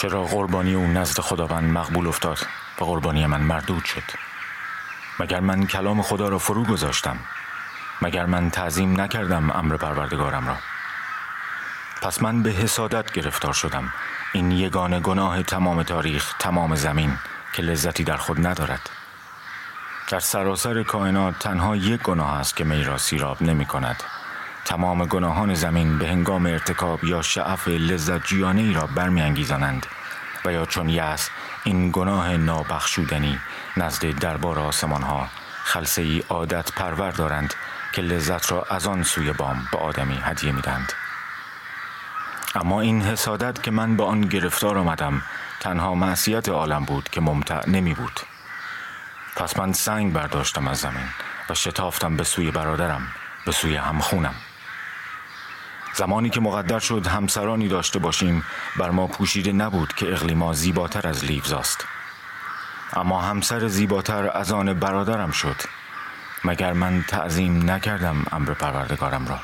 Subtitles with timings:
[0.00, 2.38] چرا قربانی او نزد خداوند مقبول افتاد
[2.80, 4.02] و قربانی من مردود شد؟
[5.18, 7.16] مگر من کلام خدا را فرو گذاشتم؟
[8.02, 10.56] مگر من تعظیم نکردم امر پروردگارم را؟
[12.02, 13.92] پس من به حسادت گرفتار شدم.
[14.32, 17.18] این یگان گناه تمام تاریخ تمام زمین
[17.52, 18.90] که لذتی در خود ندارد.
[20.10, 24.02] در سراسر کائنات تنها یک گناه است که می را سیراب نمی کند.
[24.64, 29.86] تمام گناهان زمین به هنگام ارتکاب یا شعف لذت ای را برمیانگیزانند
[30.44, 31.28] و یا چون یأس
[31.64, 33.38] این گناه نابخشودنی
[33.76, 35.28] نزد دربار آسمان ها
[35.64, 37.54] خلصه ای عادت پرور دارند
[37.94, 40.92] که لذت را از آن سوی بام به آدمی هدیه میدند
[42.54, 45.22] اما این حسادت که من به آن گرفتار آمدم
[45.60, 48.20] تنها معصیت عالم بود که ممتع نمی بود.
[49.36, 51.08] پس من سنگ برداشتم از زمین
[51.50, 53.08] و شتافتم به سوی برادرم
[53.46, 54.34] به سوی همخونم.
[55.94, 58.44] زمانی که مقدر شد همسرانی داشته باشیم
[58.78, 61.84] بر ما پوشیده نبود که اقلیما زیباتر از لیوزاست
[62.92, 65.56] اما همسر زیباتر از آن برادرم شد.
[66.44, 69.40] مگر من تعظیم نکردم امر پروردگارم را؟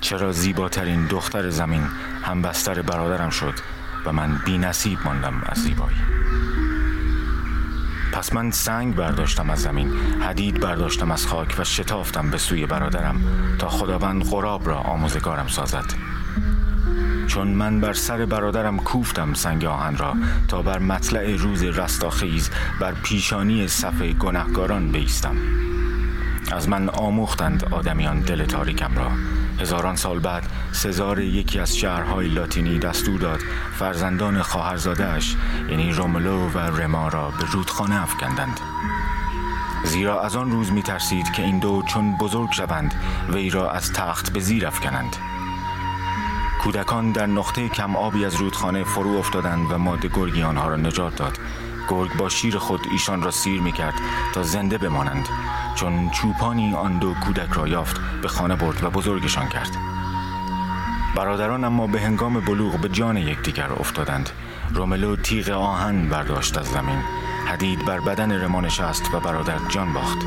[0.00, 1.82] چرا زیباترین دختر زمین
[2.22, 3.54] هم بستر برادرم شد
[4.04, 5.96] و من بی نصیب ماندم از زیبایی؟
[8.12, 13.20] پس من سنگ برداشتم از زمین حدید برداشتم از خاک و شتافتم به سوی برادرم
[13.58, 15.84] تا خداوند غراب را آموزگارم سازد.
[17.26, 20.14] چون من بر سر برادرم کوفتم سنگ آهن را
[20.48, 25.36] تا بر مطلع روز رستاخیز بر پیشانی صف گنهگاران بیستم.
[26.52, 29.10] از من آموختند آدمیان دل تاریکم را.
[29.60, 33.40] هزاران سال بعد سزار یکی از شهرهای لاتینی دستور داد
[33.78, 35.36] فرزندان خواهرزادهاش
[35.68, 38.60] یعنی روملو و رما را به رودخانه افکندند.
[39.84, 42.94] زیرا از آن روز می ترسید که این دو چون بزرگ شوند
[43.32, 45.16] وی را از تخت به زیر افکنند.
[46.62, 51.16] کودکان در نقطه کم آبی از رودخانه فرو افتادند و ماده گرگی آنها را نجات
[51.16, 51.38] داد.
[51.88, 53.94] گرگ با شیر خود ایشان را سیر می کرد
[54.34, 55.28] تا زنده بمانند.
[55.74, 59.76] چون چوپانی آن دو کودک را یافت به خانه برد و بزرگشان کرد.
[61.16, 64.30] برادران اما به هنگام بلوغ به جان یکدیگر افتادند.
[64.74, 67.02] روملو تیغ آهن برداشت از زمین.
[67.46, 70.18] حدید بر بدن رما نشست و برادر جان باخت.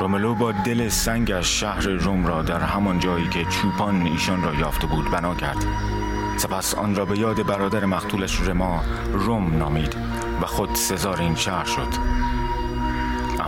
[0.00, 4.86] روملو با دل سنگش شهر روم را در همان جایی که چوپان ایشان را یافته
[4.86, 5.66] بود بنا کرد.
[6.36, 9.96] سپس آن را به یاد برادر مقتولش رما روم نامید
[10.42, 11.88] و خود سزار این شهر شد.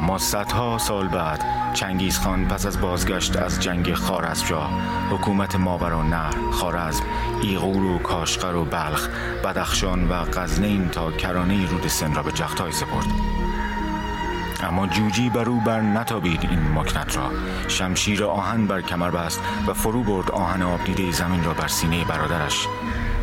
[0.00, 1.44] اما صدها سال بعد
[1.74, 4.70] چنگیز خان پس از بازگشت از جنگ خارزمشاه
[5.10, 7.04] حکومت ماور و نهر خارزم
[7.42, 9.08] ایغور و کاشقر و بلخ
[9.44, 13.06] بدخشان و غزنین تا کرانه رود سن را به جختای سپرد.
[14.62, 17.30] اما جوجی بر او بر نتابید این مکنت را.
[17.68, 22.04] شمشیر آهن بر کمر بست و فرو برد آهن آب دیده زمین را بر سینه
[22.04, 22.66] برادرش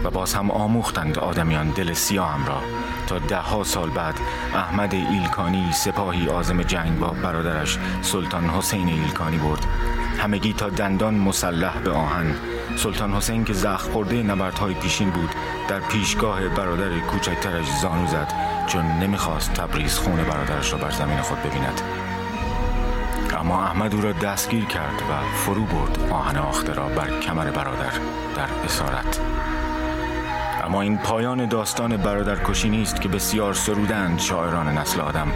[0.04, 2.62] و باز هم آموختند آدمیان دل سیاهم را.
[3.07, 4.19] تا ده سال بعد
[4.56, 9.66] احمد ایلکانی سپاهی آزم جنگ با برادرش سلطان حسین ایلکانی برد.
[10.18, 12.35] همگی تا دندان مسلح به آهن.
[12.75, 15.29] سلطان حسین که زخم خورده نبردهای پیشین بود
[15.67, 18.34] در پیشگاه برادر کوچکترش زانو زد
[18.67, 21.81] چون نمی‌خواست تبریز خون برادرش را بر زمین خود ببیند.
[23.40, 27.94] اما احمد او را دستگیر کرد و فرو برد آهن آخته را بر کمر برادر
[28.35, 29.19] در اسارت.
[30.67, 35.31] اما این پایان داستان برادرکشی نیست که بسیار سرودند شاعران نسل آدم.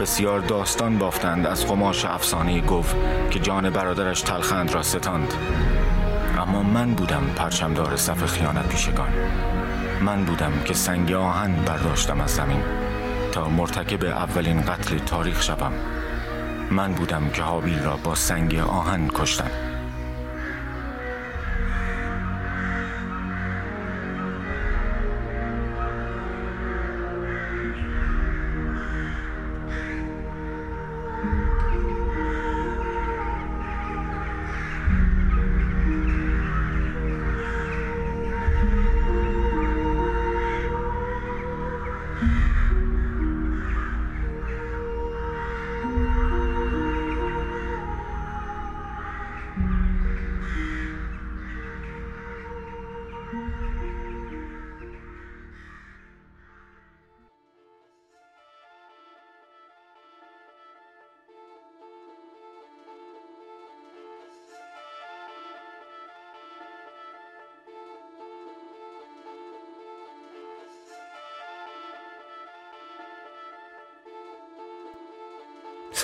[0.00, 2.96] بسیار داستان بافتند از قماش افسانه گفت
[3.30, 5.34] که جان برادرش تلخند را ستاند.
[6.38, 9.08] اما من بودم پرچمدار صف خیانت پیشگان.
[10.00, 12.62] من بودم که سنگ آهن برداشتم از زمین
[13.32, 15.72] تا مرتکب اولین قتل تاریخ شوم.
[16.70, 19.73] من بودم که حابیل را با سنگ آهن کشتم.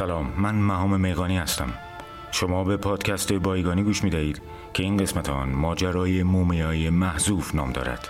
[0.00, 1.68] سلام من مهام میغانی هستم
[2.32, 4.42] شما به پادکست بایگانی گوش می دهید
[4.74, 8.08] که این قسمت آن ماجرای مومیای محذوف نام دارد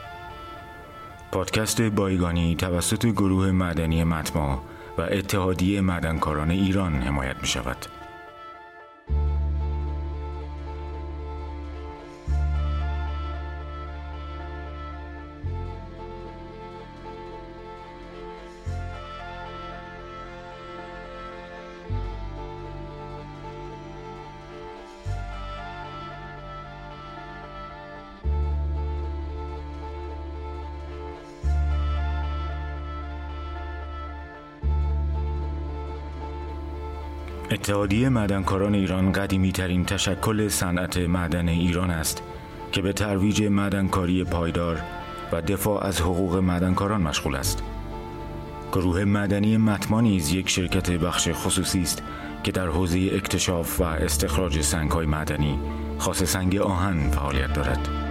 [1.33, 4.63] پادکست بایگانی توسط گروه معدنی متما
[4.99, 8.00] و اتحادیه معدنکاران ایران حمایت می شود.
[37.71, 42.23] اتحادیه معدنکاران ایران قدیمی ترین تشکل صنعت معدن ایران است
[42.73, 44.81] که به ترویج معدنکاری پایدار
[45.33, 47.63] و دفاع از حقوق معدنکاران مشغول است.
[48.73, 52.03] گروه معدنی متما نیز یک شرکت بخش خصوصی است
[52.43, 55.59] که در حوزه اکتشاف و استخراج سنگ‌های معدنی
[55.99, 58.10] خاص سنگ آهن فعالیت دارد.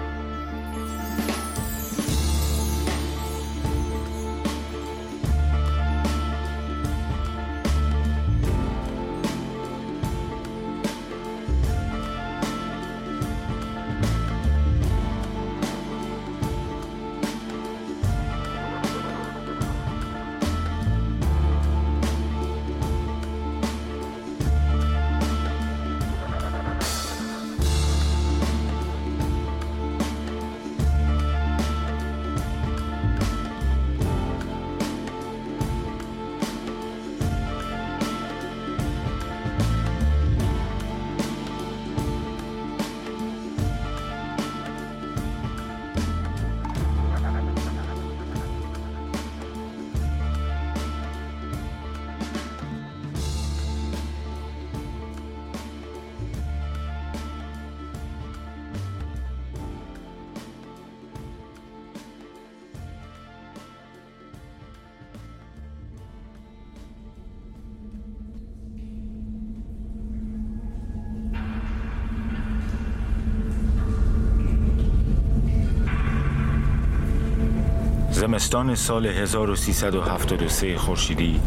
[78.69, 81.39] زمستان سال 1373 خورشیدی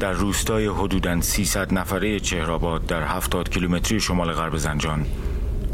[0.00, 5.06] در روستای حدوداً 300 نفره چهرآباد در 70 کیلومتری شمال غرب زنجان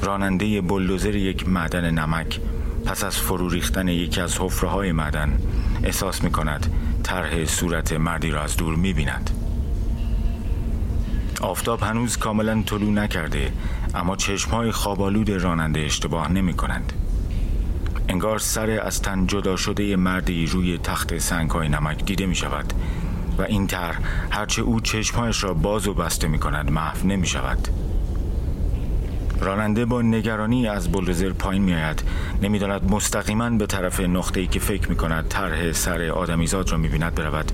[0.03, 2.41] راننده بلدوزر یک معدن نمک
[2.85, 5.39] پس از فرو ریختن یکی از حفره های معدن
[5.85, 6.73] احساس می کند
[7.03, 9.31] طرح صورت مردی را از دور می بیند.
[11.41, 13.53] آفتاب هنوز کاملا طلوع نکرده
[13.95, 16.93] اما چشمهای خوابالود راننده اشتباه نمی کنند.
[18.13, 22.73] انگار سر از تن جدا شده مردی روی تخت سنگ های نمک دیده می شود
[23.39, 23.95] و این تر
[24.31, 27.69] هرچه او چشمهایش را باز و بسته می کند محو نمی شود
[29.41, 32.03] راننده با نگرانی از بلدوزر پایین می آید
[32.43, 36.89] نمی‌داند مستقیما به طرف نقطه ای که فکر می کند طرح سر آدمیزاد را می
[36.89, 37.53] بیند برود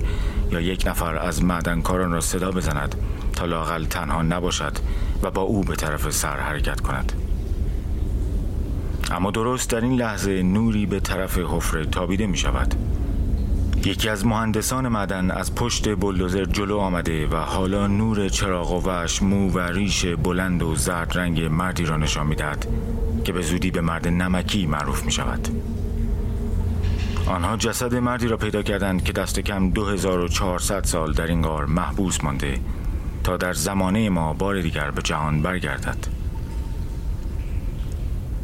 [0.51, 2.95] یا یک نفر از معدنکاران را صدا بزند
[3.33, 4.73] تا لاقل تنها نباشد
[5.23, 7.28] و با او به طرف سر حرکت کند.
[9.11, 12.75] اما درست در این لحظه نوری به طرف حفره تابیده می شود.
[13.85, 19.21] یکی از مهندسان معدن از پشت بلدوزر جلو آمده و حالا نور چراغ و وش
[19.21, 22.67] مو و ریش بلند و زرد رنگ مردی را نشان می‌دهد
[23.23, 25.47] که به زودی به مرد نمکی معروف می شود.
[27.27, 32.23] آنها جسد مردی را پیدا کردند که دست کم 2400 سال در این غار محبوس
[32.23, 32.59] مانده
[33.23, 36.18] تا در زمانه ما بار دیگر به جهان برگردد.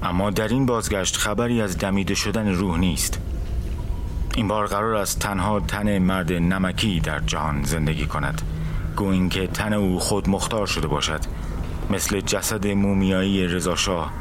[0.05, 3.19] اما در این بازگشت خبری از دمیده شدن روح نیست.
[4.35, 8.41] این بار قرار است تنها تن مرد نمکی در جهان زندگی کند.
[8.95, 11.19] گوین که تن او خود مختار شده باشد.
[11.89, 14.13] مثل جسد مومیایی رضاشاه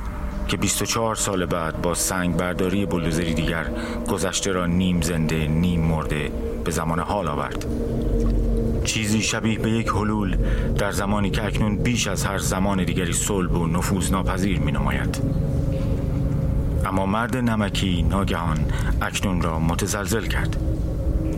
[0.49, 3.67] که 24 سال بعد با سنگ برداری بلوزری دیگر
[4.09, 6.33] گذشته را نیم زنده نیم مرده
[6.65, 7.67] به زمان حال آورد.
[8.85, 10.37] چیزی شبیه به یک حلول
[10.79, 15.54] در زمانی که اکنون بیش از هر زمان دیگری صلب و نفوذ ناپذیر می نماید.
[16.85, 18.59] اما مرد نمکی ناگهان
[19.03, 20.57] اکنون را متزلزل کرد.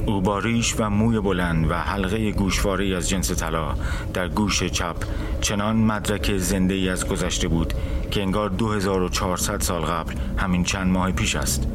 [0.07, 3.75] او با ریش و موی بلند و حلقه گوشواری از جنس طلا
[4.15, 4.97] در گوش چپ
[5.41, 7.75] چنان مدرک زنده ای از گذشته بود
[8.11, 11.67] که انگار 2400 سال قبل همین چند ماه پیش است.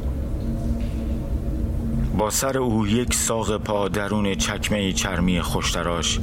[2.18, 6.20] با سر او یک ساق پا درون چکمه چرمی خوشتراش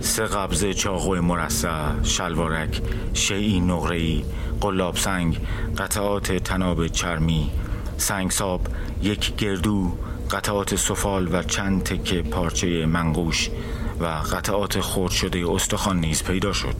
[0.00, 2.82] سه قبض چاقو مرصع شلوارک
[3.14, 4.24] شیعی نقره‌ای
[4.60, 5.38] قلاب سنگ
[5.78, 7.50] قطعات تناب چرمی
[7.96, 8.60] سنگساب
[9.02, 9.92] یک گردو
[10.30, 13.50] قطعات سفال و چند تکه پارچه منقوش
[14.00, 16.76] و قطعات خورد شده استخوان نیز پیدا شد.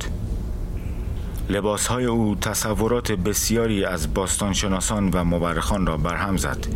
[1.49, 6.67] لباس های او تصورات بسیاری از باستانشناسان و مورخان را برهم زد.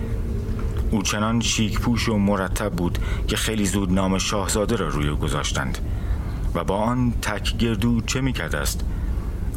[0.91, 5.79] او چنان شیک پوش و مرتب بود که خیلی زود نام شاهزاده را روی گذاشتند.
[6.55, 8.85] و با آن تک گردو چه می است؟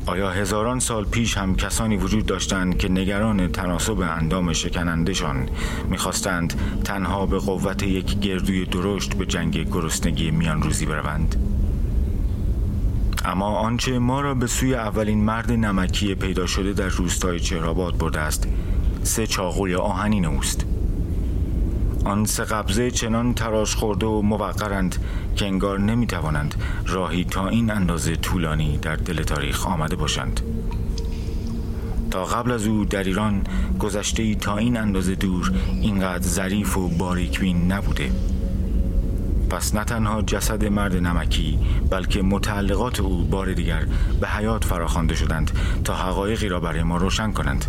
[0.06, 5.50] آیا هزاران سال پیش هم کسانی وجود داشتند که نگران تناسب اندام شکنندشان
[5.90, 11.36] می‌خواستند تنها به قوت یک گردوی درشت به جنگ گرسنگی میان روزی بروند؟
[13.26, 18.20] اما آنچه ما را به سوی اولین مرد نمکی پیدا شده در روستای چهرآباد برده
[18.20, 18.48] است
[19.04, 20.66] سه چاقوی آهنین اوست
[22.05, 24.95] آن سه قبضه چنان تراش خورده و موقرند
[25.36, 26.55] که انگار نمی توانند
[26.88, 30.41] راهی تا این اندازه طولانی در دل تاریخ آمده باشند.
[32.12, 33.43] تا قبل از او در ایران
[33.79, 38.12] گذشته تا این اندازه دور اینقدر ظریف و باریکبین نبوده.
[39.50, 43.86] پس نه تنها جسد مرد نمکی بلکه متعلقات او بار دیگر
[44.22, 45.51] به حیات فراخوانده شدند
[45.83, 47.65] تا حقایقی را برای ما روشن کنند.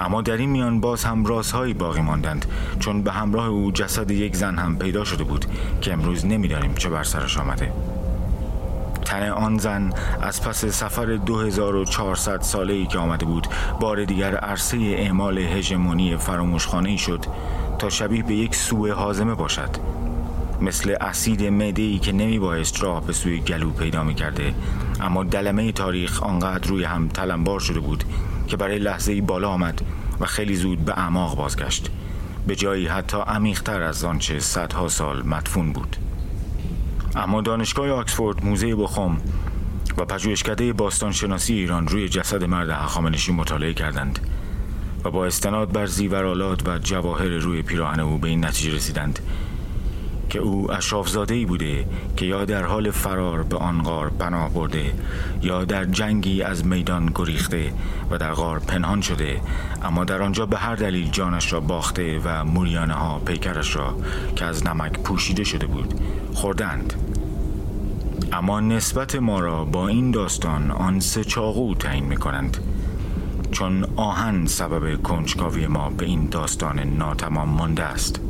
[0.00, 2.46] اما در این میان باز هم رازهایی باقی ماندند
[2.78, 5.46] چون به همراه او جسد یک زن هم پیدا شده بود
[5.80, 7.72] که امروز نمی‌دانیم چه بر سرش آمده.
[9.04, 9.92] تن آن زن
[10.22, 13.46] از پس سفر 2400 ساله ای که آمده بود
[13.80, 17.24] بار دیگر عرصه اعمال هژمونی فراموشخانه شد
[17.78, 19.70] تا شبیه به یک سوء حازمه باشد.
[20.60, 24.54] مثل اسید معده ای که نمی بایست راه به سوی گلو پیدا می کرده
[25.00, 28.04] اما دلمه تاریخ آنقدر روی هم تلمبار شده بود
[28.50, 29.80] که برای لحظه ای بالا آمد
[30.20, 31.90] و خیلی زود به اعماق بازگشت.
[32.46, 35.96] به جایی حتی عمیقتر از آنچه صدها سال مدفون بود.
[37.16, 39.16] اما دانشگاه آکسفورد موزه بخم
[39.98, 44.18] و پژوهشکده باستانشناسی ایران روی جسد مرد هخامنشی مطالعه کردند
[45.04, 49.18] و با استناد بر زیورالات و جواهر روی پیراهن او به این نتیجه رسیدند.
[50.30, 54.92] که او اشرافزاده ای بوده که یا در حال فرار به آن غار پناه برده
[55.42, 57.72] یا در جنگی از میدان گریخته
[58.10, 59.40] و در غار پنهان شده
[59.82, 63.96] اما در آنجا به هر دلیل جانش را باخته و موریانه ها پیکرش را
[64.36, 65.94] که از نمک پوشیده شده بود
[66.34, 66.94] خوردند.
[68.32, 72.56] اما نسبت ما را با این داستان آن سه چاقو تعیین می کنند
[73.50, 78.29] چون آهن سبب کنجکاوی ما به این داستان ناتمام مانده است.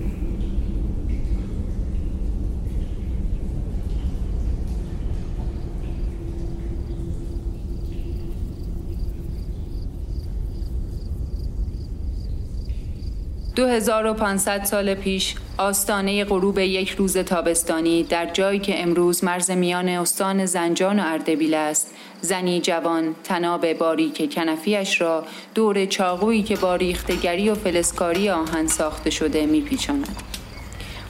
[13.57, 20.47] 2500 سال پیش آستانه غروب یک روز تابستانی در جایی که امروز مرز میان استان
[20.47, 21.95] زنجان و اردبیل است.
[22.21, 29.11] زنی جوان تناب باریک کنفیش را دور چاقویی که با ریختگری و فلسکاری آهن ساخته
[29.11, 30.17] شده میپیچاند.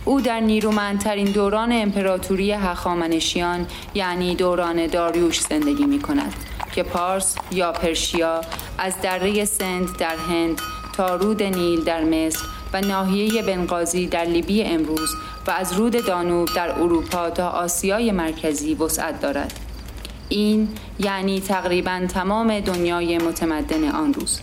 [0.04, 6.34] او در نیرومندترین دوران امپراتوری هخامنشیان یعنی دوران داریوش زندگی می کند
[6.72, 8.40] که پارس یا پرشیا
[8.78, 10.60] از دره سند در هند
[11.06, 15.14] رود نیل در مصر و ناحیه بنغازی در لیبی امروز
[15.46, 19.60] و از رود دانوب در اروپا تا آسیای مرکزی وسعت دارد
[20.28, 24.40] این یعنی تقریبا تمام دنیای متمدن آن روز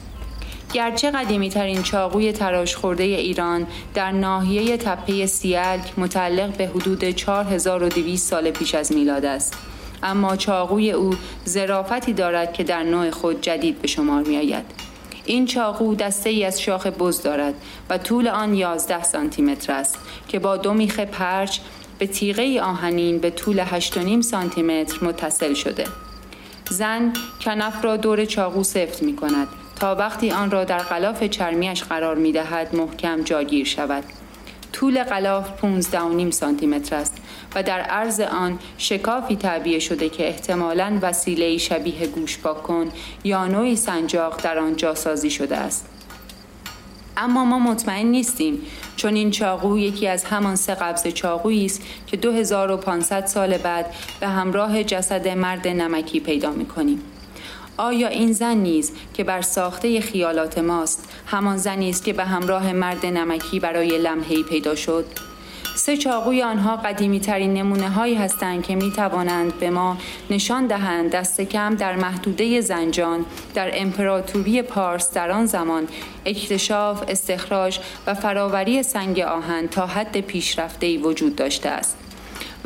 [0.74, 8.30] گرچه قدیمی ترین چاقوی تراش خورده ایران در ناحیه تپه سیلک متعلق به حدود 4200
[8.30, 9.58] سال پیش از میلاد است
[10.04, 11.14] اما چاقوی او
[11.46, 14.87] زرافتی دارد که در نوع خود جدید به شمار می آید.
[15.28, 17.54] این چاقو دسته ای از شاخ بز دارد
[17.90, 21.60] و طول آن 11 سانتی متر است که با دو میخ پرچ
[22.00, 25.84] به تیغه آهنین به طول 8.5 سانتی متر متصل شده.
[26.70, 29.48] زن کنف را دور چاقو سفت می کند
[29.80, 34.04] تا وقتی آن را در غلاف چرمیش قرار می دهد محکم جاگیر شود.
[34.74, 37.17] طول غلاف 15.5 سانتی متر است
[37.56, 42.90] و در عرض آن شکافی تعبیه شده که احتمالاً وسیله شبیه گوش کن
[43.24, 45.86] یا نوعی سنجاق در آن جاسازی شده است.
[47.18, 48.62] اما ما مطمئن نیستیم
[48.96, 54.28] چون این چاقو یکی از همان سه قبض چاقویی است که 2500 سال بعد به
[54.28, 57.02] همراه جسد مرد نمکی پیدا می کنیم.
[57.78, 62.74] آیا این زن نیز که بر ساخته خیالات ماست همان زنی است که به همراه
[62.74, 65.06] مرد نمکی برای لمحه‌ای پیدا شد؟
[65.88, 69.98] سه چاقوی آنها قدیمی ترین نمونه هایی هستند که می توانند به ما
[70.30, 75.88] نشان دهند دست کم در محدوده زنجان در امپراتوری پارس در آن زمان
[76.26, 82.07] اکتشاف، استخراج و فراوری سنگ آهن تا حد پیشرفته وجود داشته است.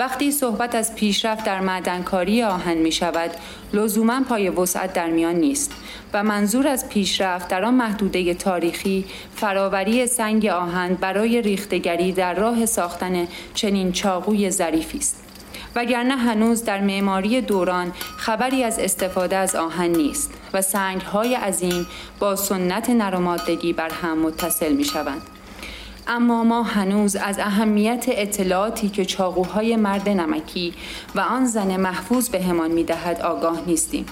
[0.02, 3.32] وقتی صحبت از پیشرفت در معدنکاری آهن می شود
[3.74, 5.72] لزوما پای وسعت در میان نیست
[6.14, 9.06] و منظور از پیشرفت در آن محدوده تاریخی
[9.36, 15.24] فراوری سنگ آهن برای ریختگری در راه ساختن چنین چاقوی ظریفی است
[15.76, 21.88] وگرنه هنوز در معماری دوران خبری از استفاده از آهن نیست و سنگ های عظیم
[22.20, 25.41] با سنت نرمادگی بر هم متصل می شوند.
[26.08, 30.74] اما ما هنوز از اهمیت اطلاعاتی که چاقوهای مرد نمکی
[31.16, 34.06] و آن زن محفوظ به همان می دهد آگاه نیستیم.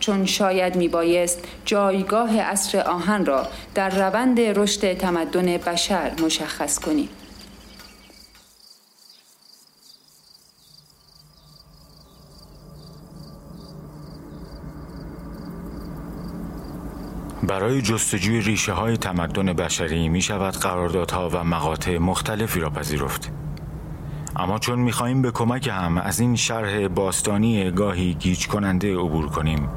[0.00, 7.08] چون شاید می بایست جایگاه اصر آهن را در روند رشد تمدن بشر مشخص کنیم.
[17.46, 23.32] برای جستجوی ریشه های تمدن بشری می شود قراردادها و مقاطع مختلفی را پذیرفت.
[24.36, 29.26] اما چون می خواهیم به کمک هم از این شرح باستانی گاهی گیج کننده عبور
[29.26, 29.68] کنیم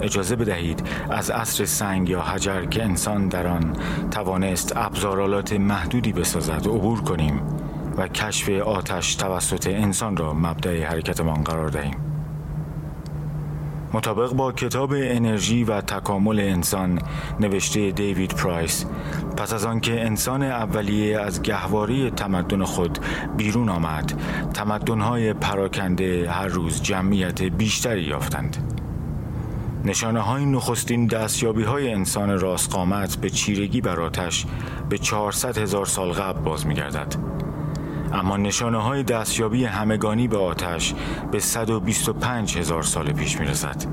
[0.00, 3.76] اجازه بدهید از عصر سنگ یا حجر که انسان در آن
[4.10, 7.40] توانست ابزارالات محدودی بسازد عبور کنیم
[7.96, 12.07] و کشف آتش توسط انسان را مبدع حرکتمان قرار دهیم
[13.92, 16.98] مطابق با کتاب انرژی و تکامل انسان
[17.40, 18.84] نوشته دیوید پرایس
[19.36, 22.98] پس از آنکه انسان اولیه از گهواری تمدن خود
[23.36, 24.22] بیرون آمد
[24.54, 28.56] تمدنهای پراکنده هر روز جمعیت بیشتری یافتند
[29.84, 34.46] نشانه های نخستین دستیابی های انسان راست به چیرگی بر آتش
[34.88, 37.37] به 400 هزار سال قبل باز می گردد.
[38.12, 40.94] اما نشانه های دستیابی همگانی به آتش
[41.32, 43.84] به 125 هزار سال پیش می رسد.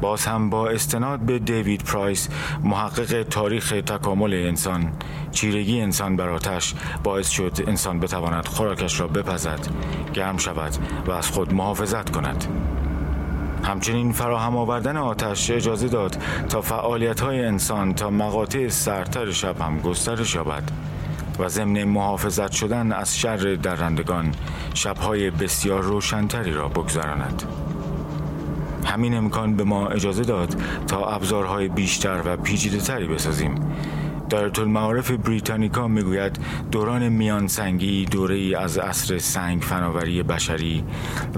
[0.00, 2.28] باز هم با استناد به دیوید پرایس
[2.64, 4.92] محقق تاریخ تکامل انسان
[5.32, 6.74] چیرگی انسان بر آتش
[7.04, 9.66] باعث شد انسان بتواند خوراکش را بپزد
[10.14, 10.72] گرم شود
[11.06, 12.44] و از خود محافظت کند
[13.64, 16.16] همچنین فراهم آوردن آتش اجازه داد
[16.48, 20.62] تا فعالیت های انسان تا مقاطع سرتر شب هم گسترش یابد
[21.40, 24.34] و ضمن محافظت شدن از شر درندگان
[24.74, 27.42] شبهای بسیار روشنتری را بگذراند.
[28.84, 30.56] همین امکان به ما اجازه داد
[30.88, 33.54] تا ابزارهای بیشتر و پیچیده تری بسازیم.
[34.30, 36.38] دایره المعارف بریتانیکا می‌گوید
[36.70, 40.84] دوران میان سنگی دوره ای از عصر سنگ فناوری بشری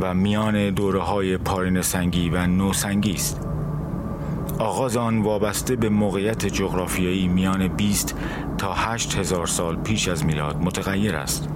[0.01, 3.52] و میان دوره های پارین سنگی و نوسنگی است.
[4.59, 8.15] آغاز آن وابسته به موقعیت جغرافیایی میان 20
[8.59, 11.49] تا 8 هزار سال پیش از میلاد متغیر است.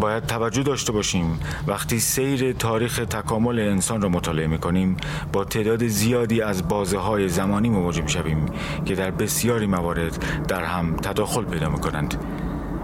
[0.00, 4.96] باید توجه داشته باشیم وقتی سیر تاریخ تکامل انسان را مطالعه می کنیم
[5.32, 8.46] با تعداد زیادی از بازه های زمانی مواجه می شویم
[8.84, 12.14] که در بسیاری موارد در هم تداخل پیدا می کنند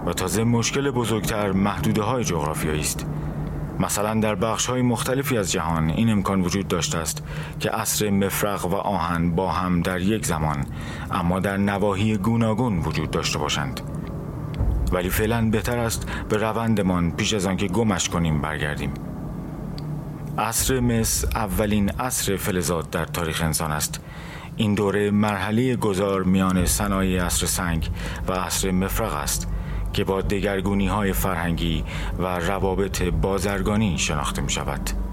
[0.07, 3.07] و تازه مشکل بزرگتر محدوده های جغرافیایی است.
[3.79, 7.23] مثلا در بخش های مختلفی از جهان این امکان وجود داشته است
[7.61, 10.65] که عصر مفرق و آهن با هم در یک زمان
[11.11, 13.81] اما در نواحی گوناگون وجود داشته باشند.
[14.93, 18.95] ولی فعلا بهتر است به روندمان پیش از آنکه گمش کنیم برگردیم.
[20.39, 24.01] عصر مس اولین عصر فلزات در تاریخ انسان است.
[24.57, 27.91] این دوره مرحله گذار میان صنایع عصر سنگ
[28.29, 29.49] و عصر مفرق است.
[29.99, 31.85] که با دگرگونی های فرهنگی
[32.19, 35.08] و روابط بازرگانی شناخته می شود.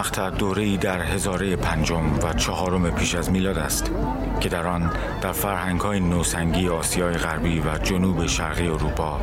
[0.00, 3.90] مقطع دوره در هزاره پنجم و چهارم پیش از میلاد است
[4.40, 4.90] که در آن
[5.22, 9.20] در فرهنگ های نوسنگی آسیای غربی و جنوب شرقی اروپا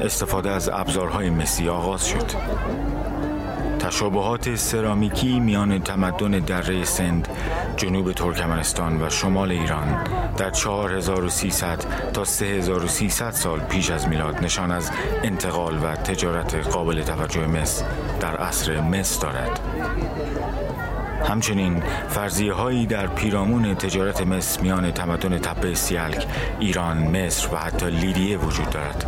[0.00, 2.30] استفاده از ابزارهای مسی آغاز شد.
[3.78, 7.28] تشابهات سرامیکی میان تمدن دره سند
[7.76, 10.04] جنوب ترکمنستان و شمال ایران
[10.36, 14.90] در 4300 تا 3300 سال پیش از میلاد نشان از
[15.22, 17.82] انتقال و تجارت قابل توجه مس
[18.20, 19.60] در عصر مس دارد.
[21.30, 26.26] همچنین فرضیه هایی در پیرامون تجارت مس میان تمدن تپه سیلک،
[26.60, 29.04] ایران، مصر و حتی لیدیه وجود دارد.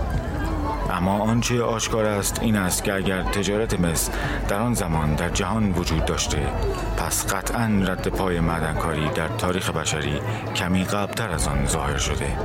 [0.91, 4.11] اما آنچه آشکار است این است که اگر تجارت مس
[4.49, 6.47] در آن زمان در جهان وجود داشته
[6.97, 10.21] پس قطعا رد پای معدنکاری در تاریخ بشری
[10.57, 12.37] کمی قبلتر از آن ظاهر شده.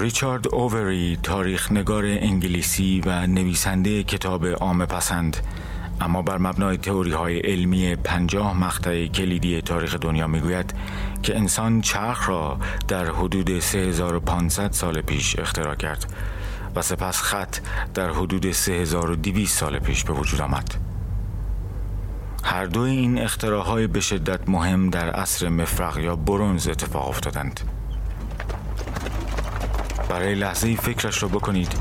[0.00, 5.36] ریچارد اووری تاریخ نگار انگلیسی و نویسنده کتاب عام پسند
[6.00, 10.74] اما بر مبنای تئوری های علمی پنجاه مقطع کلیدی تاریخ دنیا می‌گوید
[11.22, 12.58] که انسان چرخ را
[12.88, 16.14] در حدود 3500 سال پیش اختراع کرد
[16.76, 17.56] و سپس خط
[17.94, 20.74] در حدود 3200 سال پیش به وجود آمد.
[22.44, 27.60] هر دو این اختراعهای به شدت مهم در عصر مفرق یا برونز اتفاق افتادند.
[30.10, 31.72] برای لحظه فکرش را بکنید.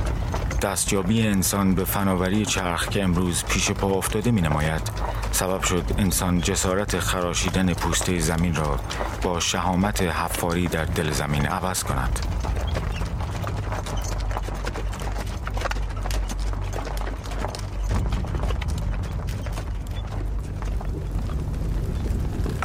[0.62, 4.92] دستیابی انسان به فناوری چرخ که امروز پیش پا افتاده می نماید.
[5.32, 8.80] سبب شد انسان جسارت خراشیدن پوسته زمین را
[9.22, 12.20] با شهامت حفاری در دل زمین عوض کند.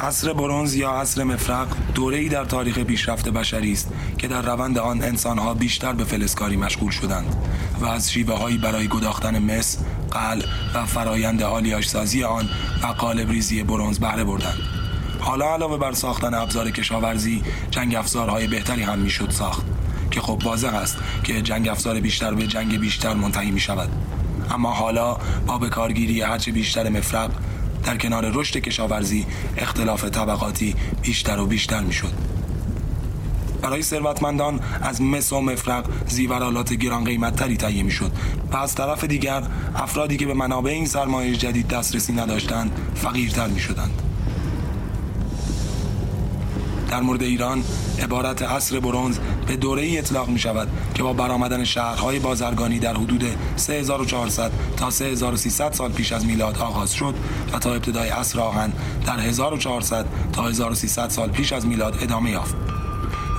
[0.05, 4.77] عصر برونز یا عصر مفرق دوره ای در تاریخ پیشرفت بشری است که در روند
[4.77, 7.35] آن انسانها بیشتر به فلزکاری مشغول شدند
[7.81, 9.77] و از شیوه هایی برای گداختن مس،
[10.11, 10.41] قل
[10.75, 12.49] و فرایند آلیاش سازی آن
[12.83, 14.59] و قالب ریزی برونز بهره بردند.
[15.19, 19.65] حالا علاوه بر ساختن ابزار کشاورزی جنگ افزارهای بهتری هم می‌شد ساخت
[20.11, 23.89] که خب واضح است که جنگ افزار بیشتر به جنگ بیشتر منتهی می شود
[24.51, 27.31] اما حالا با به کارگیری هرچه بیشتر مفرق
[27.85, 29.25] در کنار رشد کشاورزی
[29.57, 32.11] اختلاف طبقاتی بیشتر و بیشتر می شد.
[33.61, 38.11] برای ثروتمندان از مس و مفرق زیورالات گران قیمتتری تهیه می شد
[38.51, 39.43] و از طرف دیگر
[39.75, 44.01] افرادی که به منابع این سرمایه جدید دسترسی نداشتند فقیرتر می شدند.
[46.89, 47.63] در مورد ایران
[48.03, 52.93] عبارت عصر برونز به دوره ای اطلاق می شود که با برآمدن شهرهای بازرگانی در
[52.93, 53.23] حدود
[53.55, 57.15] 3400 تا 3300 سال پیش از میلاد آغاز شد
[57.53, 58.73] و تا ابتدای عصر آهن
[59.05, 62.55] در 1400 تا 1300 سال پیش از میلاد ادامه یافت.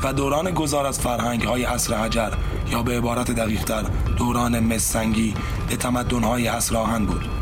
[0.03, 2.31] و دوران گذار از فرهنگ های عصر حجر
[2.71, 3.83] یا به عبارت دقیقتر
[4.19, 5.35] دوران مسنگی
[5.69, 7.36] به تمدن های عصر آهن بود.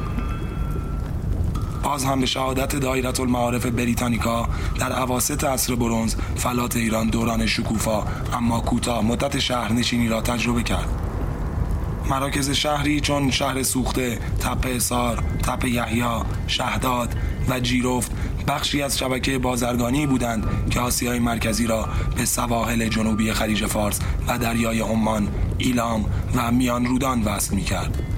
[1.85, 8.07] باز هم به شهادت دایرت المعارف بریتانیکا در عواست عصر برونز فلات ایران دوران شکوفا
[8.33, 10.89] اما کوتاه مدت شهرنشینی را تجربه کرد
[12.09, 16.05] مراکز شهری چون شهر سوخته، تپه سار، تپه یحیی،
[16.47, 17.17] شهداد
[17.49, 18.11] و جیرفت
[18.49, 24.39] بخشی از شبکه بازرگانی بودند که آسیای مرکزی را به سواحل جنوبی خلیج فارس و
[24.39, 26.05] دریای عمان، ایلام
[26.37, 28.14] و میان رودان وصل می کرد.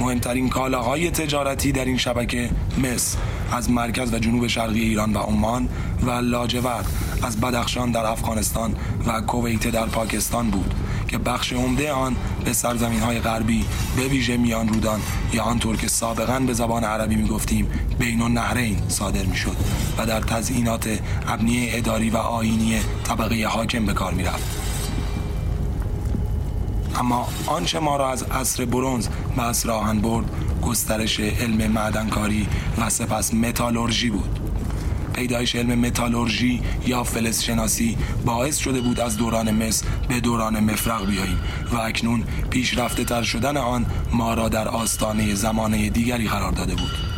[0.00, 3.16] مهمترین کالاهای تجارتی در این شبکه مس
[3.52, 5.68] از مرکز و جنوب شرقی ایران و عمان
[6.02, 6.86] و لاجورد
[7.22, 8.74] از بدخشان در افغانستان
[9.06, 10.74] و کویت در پاکستان بود
[11.08, 13.64] که بخش عمده آن به سرزمین های غربی
[13.96, 15.00] به ویژه میان رودان
[15.32, 19.56] یا آنطور که سابقا به زبان عربی می گفتیم بین النهرین صادر می شد
[19.98, 24.65] و در تزئینات ابنیه اداری و آینی طبقه حاکم به کار می رفت.
[26.96, 30.26] اما آنچه ما را از عصر برونز به عصر آهن برد
[30.62, 34.40] گسترش علم معدنکاری و سپس متالورژی بود.
[35.14, 41.06] پیدایش علم متالورژی یا فلز شناسی باعث شده بود از دوران مس به دوران مفرق
[41.06, 41.38] بیاییم
[41.72, 47.15] و اکنون پیشرفته تر شدن آن ما را در آستانه زمانه دیگری قرار داده بود.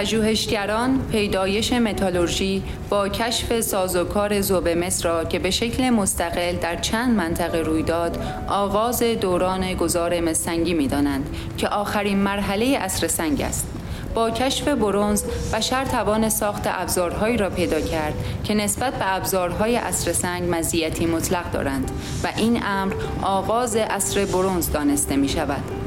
[0.00, 4.38] پژوهشگران پیدایش متالورژی با کشف سازوکار
[4.74, 10.74] مصر را که به شکل مستقل در چند منطقه روی داد آغاز دوران گذار مسنگی
[10.74, 13.66] می دانند که آخرین مرحله اصر سنگ است.
[14.14, 20.12] با کشف برونز بشر توان ساخت ابزارهایی را پیدا کرد که نسبت به ابزارهای اصر
[20.12, 21.90] سنگ مزیتی مطلق دارند
[22.24, 25.79] و این امر آغاز اصر برونز دانسته می شود.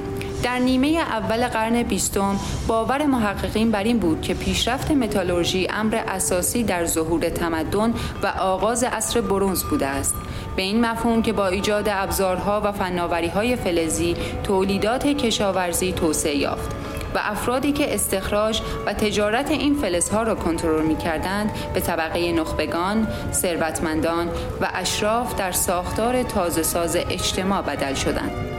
[0.44, 6.64] در نیمه اول قرن بیستم باور محققین بر این بود که پیشرفت متالورژی امر اساسی
[6.64, 10.16] در ظهور تمدن و آغاز عصر برونز بوده است
[10.56, 16.72] به این مفهوم که با ایجاد ابزارها و فناوری‌های فلزی تولیدات کشاورزی توسعه یافت
[17.16, 23.08] و افرادی که استخراج و تجارت این فلزها را کنترل می کردند به طبقه نخبگان،
[23.32, 24.28] ثروتمندان
[24.62, 28.53] و اشراف در ساختار تازه ساز اجتماع بدل شدند.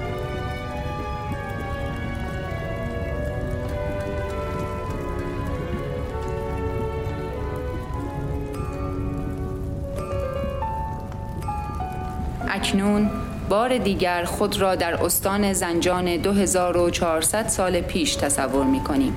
[12.74, 13.10] اکنون
[13.48, 19.16] بار دیگر خود را در استان زنجان 2400 سال پیش تصور می کنیم.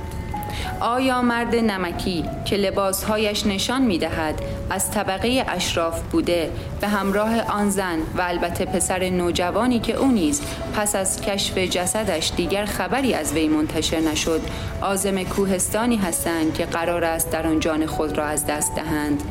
[0.79, 7.69] آیا مرد نمکی که لباسهایش نشان می دهد از طبقه اشراف بوده به همراه آن
[7.69, 10.41] زن و البته پسر نوجوانی که او نیز
[10.75, 14.41] پس از کشف جسدش دیگر خبری از وی منتشر نشد
[14.81, 19.23] آزم کوهستانی هستند که قرار است در آن جان خود را از دست دهند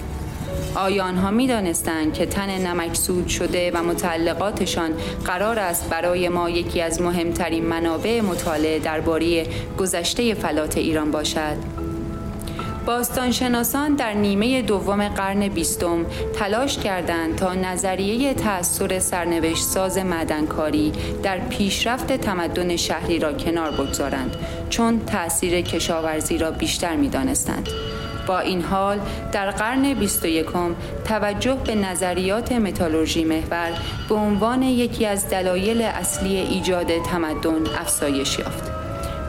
[0.77, 4.91] آیا آنها می دانستند که تن نمکسود شده و متعلقاتشان
[5.25, 9.47] قرار است برای ما یکی از مهمترین منابع مطالعه درباره
[9.79, 11.57] گذشته فلات ایران باشد؟
[12.87, 21.39] باستانشناسان در نیمه دوم قرن بیستم تلاش کردند تا نظریه تأثیر سرنوشت ساز مدنکاری در
[21.39, 24.37] پیشرفت تمدن شهری را کنار بگذارند
[24.71, 27.69] چون تأثیر کشاورزی را بیشتر می دانستند.
[28.27, 28.99] با این حال
[29.33, 30.47] در قرن 21
[31.05, 33.71] توجه به نظریات متالورژی محور
[34.09, 38.77] به عنوان یکی از دلایل اصلی ایجاد تمدن افزایش یافت.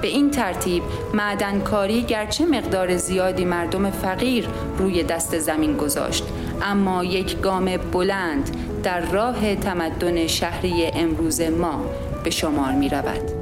[0.02, 0.84] به این ترتیب
[1.14, 6.24] معدنکاری گرچه مقدار زیادی مردم فقیر روی دست زمین گذاشت
[6.62, 11.86] اما یک گام بلند در راه تمدن شهری امروز ما
[12.24, 13.37] به شمار می رود.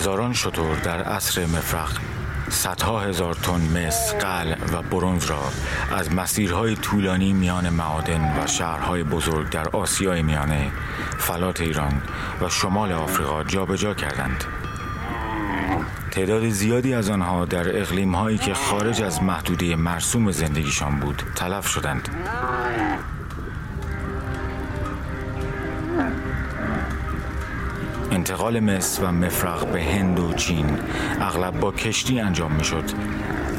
[0.00, 1.90] هزاران شطور در عصر مفرق
[2.50, 5.42] صدها هزار تن مس، قل و برونز را
[5.96, 10.72] از مسیرهای طولانی میان معادن و شهرهای بزرگ در آسیای میانه،
[11.18, 12.02] فلات ایران
[12.42, 14.44] و شمال آفریقا جابجا جا کردند.
[16.10, 21.68] تعداد زیادی از آنها در اقلیم هایی که خارج از محدوده مرسوم زندگیشان بود تلف
[21.68, 22.08] شدند.
[28.20, 30.66] انتقال مصر و مفرق به هند و چین
[31.20, 32.84] اغلب با کشتی انجام می شد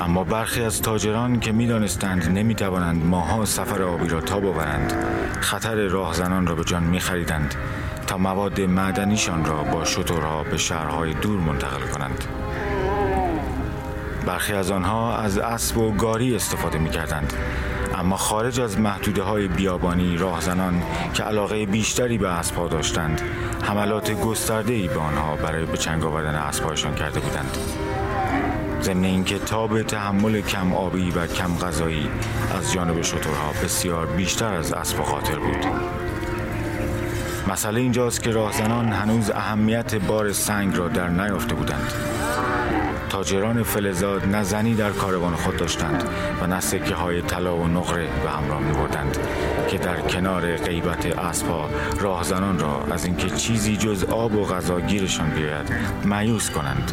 [0.01, 4.93] اما برخی از تاجران که می دانستند نمی توانند ماها سفر آبی را تا ببرند
[5.39, 7.55] خطر راهزنان را به جان می خریدند
[8.07, 12.23] تا مواد معدنیشان را با شترها به شهرهای دور منتقل کنند.
[14.25, 17.33] برخی از آنها از اسب و گاری استفاده می کردند
[18.01, 20.83] اما خارج از محدوده های بیابانی راهزنان
[21.13, 23.21] که علاقه بیشتری به اسبها داشتند
[23.63, 27.57] حملات گسترده ای به آنها برای به چنگ آوردن اسبهایشان کرده بودند.
[28.81, 32.09] ضمن اینکه تاب تحمل کم آبی و کم غذایی
[32.57, 35.65] از جانب شترها بسیار بیشتر از اسب خاطر بود.
[37.47, 41.93] مسئله اینجاست که راهزنان هنوز اهمیت بار سنگ را در نیافته بودند.
[43.21, 46.03] تاجران فلزاد نه زنی در کاروان خود داشتند
[46.41, 49.17] و نه سکه های طلا و نقره به همراه می بردند
[49.67, 55.29] که در کنار غیبت اسبها راهزنان را از اینکه چیزی جز آب و غذا گیرشان
[55.29, 55.71] بیاید
[56.05, 56.91] مایوس کنند.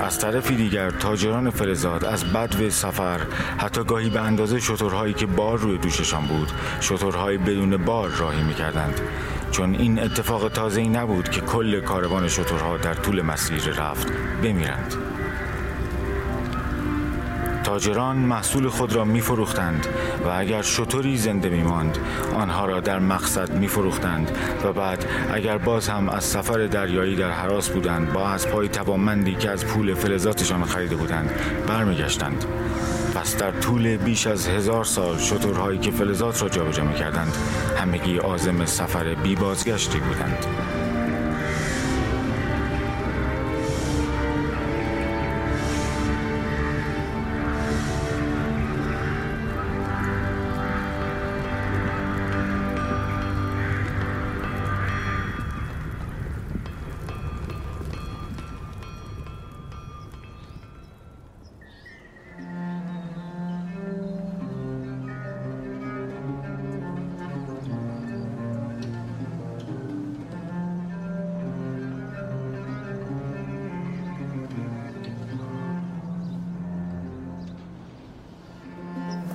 [0.00, 3.20] از طرفی دیگر تاجران فلزاد از بدو سفر
[3.58, 9.00] حتی گاهی به اندازه شترهایی که بار روی دوششان بود شترهایی بدون بار راهی می‌کردند.
[9.50, 14.94] چون این اتفاق تازه ای نبود که کل کاروان شترها در طول مسیر رفت بمیرند.
[17.68, 19.86] تاجران محصول خود را می فروختند
[20.24, 21.98] و اگر شطوری زنده می ماند
[22.34, 24.30] آنها را در مقصد می فروختند
[24.64, 29.34] و بعد اگر باز هم از سفر دریایی در حراس بودند با از پای توانمندی
[29.34, 31.30] که از پول فلزاتشان خریده بودند
[31.66, 32.44] برمیگشتند.
[33.28, 37.36] پس در طول بیش از هزار سال شطورهایی که فلزات را جابجا می کردند
[37.76, 40.46] همگی آزم سفر بی بازگشتی بودند.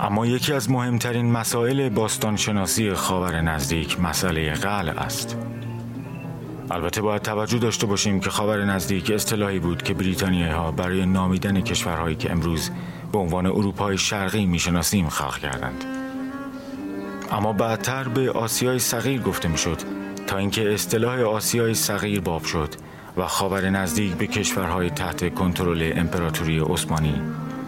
[0.04, 5.38] اما یکی از مهمترین مسائل باستانشناسی خاور نزدیک مسئله قلع است.
[6.72, 11.62] البته باید توجه داشته باشیم که خاور نزدیک اصطلاحی بود که بریتانیایی ها برای نامیدن
[11.62, 12.70] کشورهایی که امروز
[13.12, 15.86] به عنوان اروپای شرقی می‌شناسیم خلق کردند.
[17.32, 19.78] اما بعدتر به آسیای صغیر گفته می‌شد
[20.28, 22.70] تا اینکه اصطلاح آسیای صغیر باب شد
[23.18, 27.22] و خاور نزدیک به کشورهای تحت کنترل امپراتوری عثمانی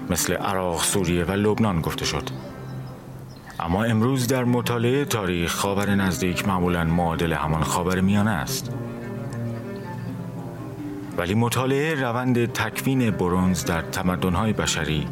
[0.09, 2.29] مثل عراق، سوریه و لبنان گفته شد.
[3.59, 8.71] اما امروز در مطالعه تاریخ خاور نزدیک معمولا معادل همان خاور میانه است.
[11.17, 15.07] ولی مطالعه روند تکوین برونز در تمدن‌های بشری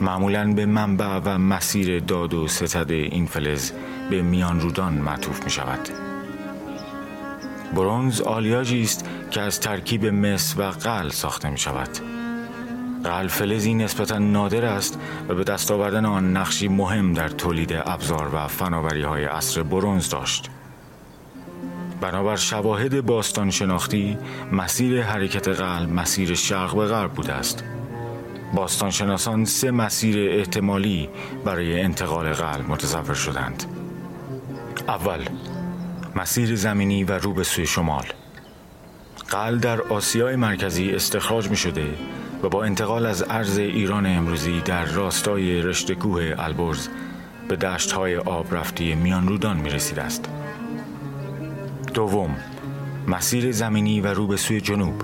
[0.00, 3.72] معمولا به منبع و مسیر داد و ستد این فلز
[4.10, 5.88] به میان رودان معطوف می شود.
[7.74, 12.17] برونز آلیاژی است که از ترکیب مس و قل ساخته می شود.
[13.28, 18.46] فلزی نسبتا نادر است و به دست آوردن آن نقشی مهم در تولید ابزار و
[18.46, 20.50] فناوری های عصر برونز داشت.
[22.00, 24.18] بنابر شواهد باستان شناختی
[24.52, 27.64] مسیر حرکت قلب مسیر شرق به غرب بوده است.
[28.54, 31.08] باستان شناسان سه مسیر احتمالی
[31.44, 33.64] برای انتقال قلب متصور شدند.
[34.88, 35.24] اول
[36.16, 38.04] مسیر زمینی و رو به سوی شمال.
[39.30, 41.94] قل در آسیای مرکزی استخراج می شده
[42.42, 46.88] و با انتقال از ارز ایران امروزی در راستای رشته کوه البرز
[47.48, 50.28] به دشت های آب رفتی میان رودان می رسیده است.
[51.94, 52.36] دوم
[53.08, 55.02] مسیر زمینی و رو به سوی جنوب.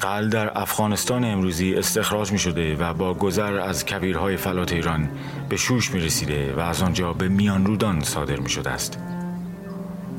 [0.00, 5.08] قل در افغانستان امروزی استخراج می شده و با گذر از کبیرهای فلات ایران
[5.48, 8.98] به شوش می رسیده و از آنجا به میان رودان صادر می شده است.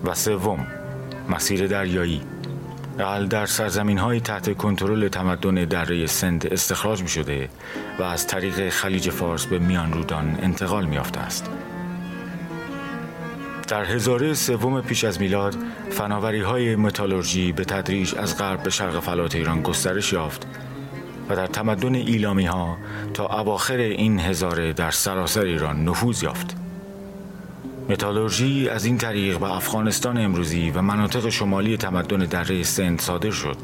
[0.06, 0.68] و سوم
[1.30, 2.22] مسیر دریایی.
[3.02, 7.50] قل در سرزمین های تحت کنترل تمدن دره سند استخراج می شده
[8.00, 11.50] و از طریق خلیج فارس به میان رودان انتقال می است.
[13.68, 15.56] در هزاره سوم پیش از میلاد
[15.90, 20.48] فناوری های متالورژی به تدریج از غرب به شرق فلات ایران گسترش یافت
[21.30, 22.78] و در تمدن ایلامی ها
[23.14, 26.56] تا اواخر این هزاره در سراسر ایران نفوذ یافت.
[27.92, 33.58] متالورژی از این طریق به افغانستان امروزی و مناطق شمالی تمدن دره سند صادر شد.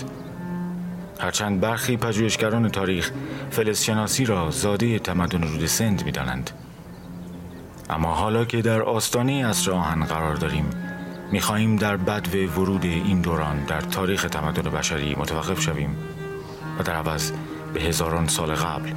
[1.20, 3.12] هرچند برخی پژوهشگران تاریخ
[3.52, 6.50] فلزشناسی را زاده تمدن رود سند می‌دانند.
[7.90, 10.70] اما حالا که در آستانه اصر آهن قرار داریم
[11.32, 15.98] می‌خواهیم در بدو ورود این دوران در تاریخ تمدن بشری متوقف شویم
[16.80, 17.32] و در عوض
[17.74, 18.90] به هزاران سال قبل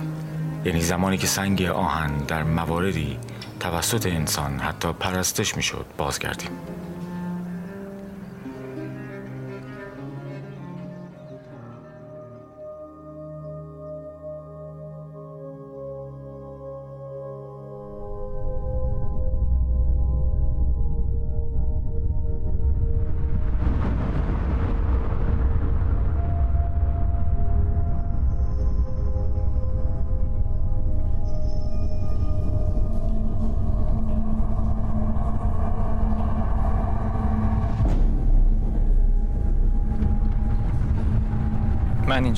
[0.65, 3.17] یعنی زمانی که سنگ آهن در مواردی
[3.61, 6.51] توسط انسان حتی پرستش می‌شد بازگردیم.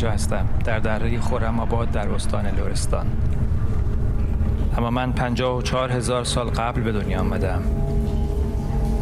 [0.08, 0.48] هستم.
[0.64, 3.06] در دره خورم آباد در استان لورستان
[4.78, 7.62] اما من پنجاه و چهار هزار سال قبل به دنیا آمدم.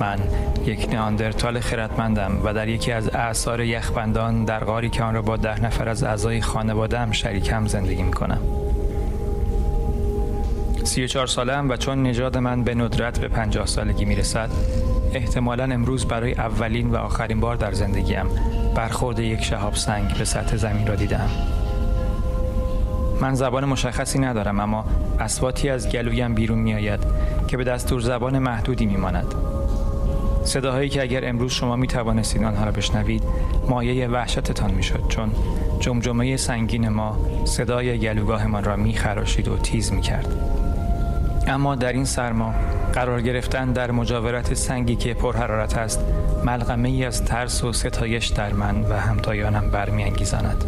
[0.01, 0.19] من
[0.67, 5.37] یک ناندرتال خیرتمندم و در یکی از اعثار یخبندان در غاری که آن را با
[5.37, 8.41] ده نفر از اعضای خانوادهام شریکم زندگی می کنم
[10.85, 14.51] سی و چهار سالم و چون نژاد من به ندرت به پنجاه سالگی می رسد
[15.15, 18.27] احتمالا امروز برای اولین و آخرین بار در زندگیم
[18.75, 21.31] برخورد یک شهاب سنگ به سطح زمین را دیدم
[23.21, 24.85] من زبان مشخصی ندارم اما
[25.21, 27.01] اسواتی از گلویم بیرون می آید
[27.49, 29.35] که به دستور زبان محدودی می ماند.
[30.45, 33.23] صداهایی که اگر امروز شما می توانستید آنها را بشنوید
[33.69, 35.31] مایه وحشتتان می شد چون
[35.81, 40.27] جمجمه سنگین ما صدای گلوگاهمان را می خراشید و تیز می کرد.
[41.47, 42.55] اما در این سرما
[42.93, 46.01] قرار گرفتن در مجاورت سنگی که پرحرارت است
[46.45, 50.65] ملغمه ای از ترس و ستایش در من و همتایانم برمیانگیزاند.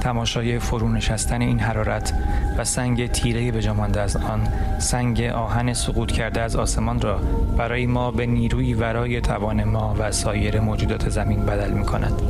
[0.00, 2.12] تماشای فرو نشستن این حرارت
[2.58, 7.18] و سنگ تیره به جامانده از آن سنگ آهن سقوط کرده از آسمان را
[7.56, 12.22] برای ما به نیروی ورای توان ما و سایر موجودات زمین بدل می کند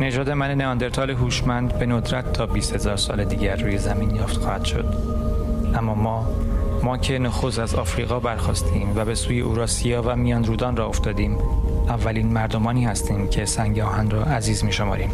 [0.00, 4.64] نژاد من نئاندرتال هوشمند به ندرت تا 20 هزار سال دیگر روی زمین یافت خواهد
[4.64, 4.94] شد.
[5.74, 6.28] اما ما
[6.82, 11.38] ما که نخوز از آفریقا برخواستیم و به سوی اوراسیا و میان رودان را افتادیم.
[11.88, 15.10] اولین مردمانی هستیم که سنگ آهن را عزیز می شماریم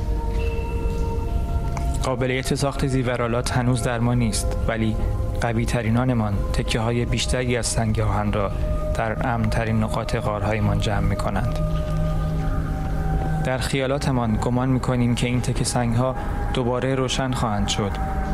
[2.03, 4.97] قابلیت ساخت زیورالات هنوز در ما نیست ولی
[5.41, 8.51] قوی ترینانمان تکه های بیشتری از سنگ آهن را
[8.95, 11.59] در امنترین نقاط غارهایمان جمع می کنند
[13.45, 16.17] در خیالاتمان گمان می کنیم که این تکه سنگ ها
[16.55, 17.91] دوباره روشن خواهند شد.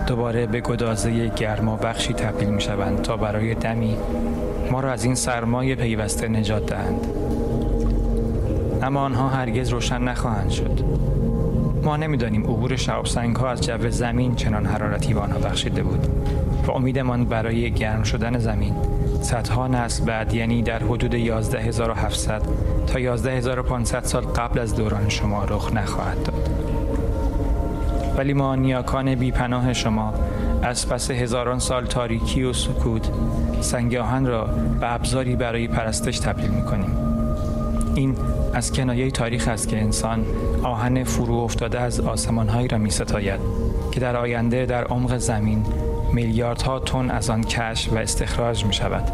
[0.08, 3.96] دوباره به گدازه گرما بخشی تبدیل می شوند تا برای دمی
[4.70, 7.06] ما را از این سرمایه پیوسته نجات دهند.
[8.82, 10.80] اما آنها هرگز روشن نخواهند شد.
[11.82, 16.06] ما نمی‌دانیم عبور سنگ ها از جو زمین چنان حرارتی به آنها بخشیده بود.
[16.66, 18.74] و امیدمان برای گرم شدن زمین
[19.22, 22.42] صدها نسل بعد یعنی در حدود 11700
[22.86, 26.57] تا 11500 سال قبل از دوران شما رخ نخواهد داد.
[28.18, 30.14] ولی ما نیاکان بی پناه شما
[30.62, 33.10] از پس هزاران سال تاریکی و سکوت
[33.60, 34.44] سنگ آهن را
[34.80, 36.96] به ابزاری برای پرستش تبدیل می کنیم.
[37.94, 38.16] این
[38.54, 40.26] از کنایه تاریخ است که انسان
[40.62, 42.90] آهن فرو افتاده از آسمانهایی را می
[43.92, 45.64] که در آینده در عمق زمین
[46.12, 49.12] میلیاردها تن از آن کشف و استخراج می شود.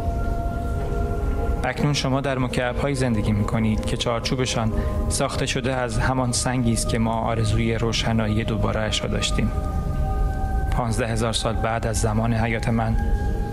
[1.65, 4.73] اکنون شما در مکعب‌های زندگی می کنید که چارچوبشان
[5.09, 9.51] ساخته شده از همان سنگی است که ما آرزوی روشنایی دوباره را داشتیم.
[10.71, 12.97] پانزده هزار سال بعد از زمان حیات من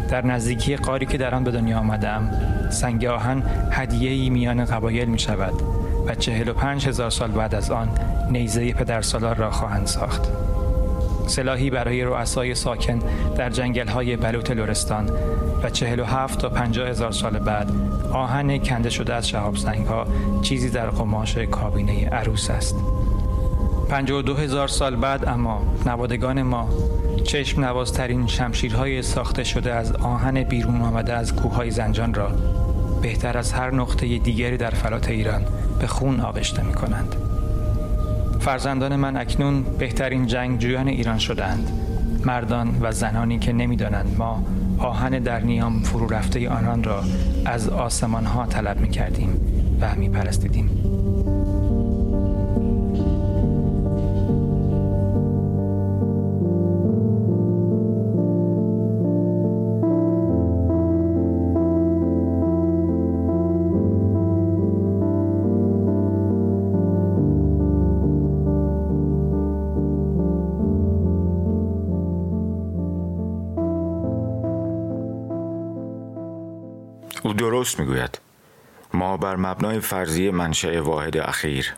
[0.08, 2.30] در نزدیکی قاری که در آن به دنیا آمدم
[2.70, 5.52] سنگ آهن هدیه‌ای میان قبایل می شود
[6.06, 7.88] و چهل و پنج هزار سال بعد از آن
[8.30, 10.28] نیزه پدرسالار را خواهند ساخت
[11.26, 12.98] سلاحی برای رؤسای ساکن
[13.36, 15.10] در جنگل های بلوط لورستان
[15.62, 17.70] و 47 تا 50 هزار سال بعد
[18.12, 20.06] آهن کنده شده از شهاب سنگ ها
[20.42, 22.76] چیزی در قماش کابینه عروس است
[23.88, 26.68] 52 هزار سال بعد اما نوادگان ما
[27.24, 32.30] چشم نوازترین شمشیرهای ساخته شده از آهن بیرون آمده از کوههای زنجان را
[33.02, 35.44] بهتر از هر نقطه دیگری در فلات ایران
[35.80, 37.16] به خون آغشته می کنند.
[38.40, 41.70] فرزندان من اکنون بهترین جنگجویان ایران شدند
[42.24, 44.44] مردان و زنانی که نمی‌دانند ما
[44.78, 47.02] آهن در نیام فرو رفته آنان را
[47.44, 49.40] از آسمان ها طلب می کردیم
[49.80, 50.70] و می پرستیدیم.
[77.62, 78.20] درست می‌گوید
[78.94, 81.74] ما بر مبنای فرضیه منشأ واحد اخیر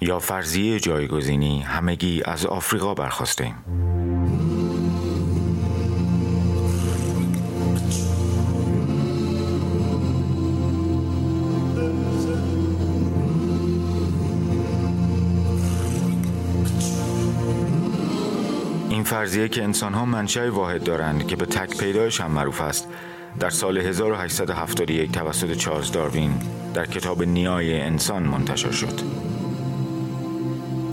[0.00, 3.54] یا فرضیه جایگزینی همگی از آفریقا برخواسته.
[18.90, 22.88] این فرضیه که انسان ها منشأ واحد دارند که به تک پیدایش هم معروف است
[23.40, 26.32] در سال 1871 توسط چارلز داروین
[26.74, 29.00] در کتاب نیای انسان منتشر شد.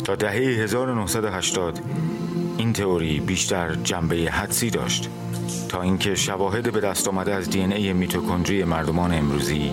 [0.04, 1.80] تا دهه 1980
[2.58, 5.10] این تئوری بیشتر جنبه حدسی داشت
[5.70, 9.72] تا اینکه شواهد به دست آمده از دی ای میتوکندری مردمان امروزی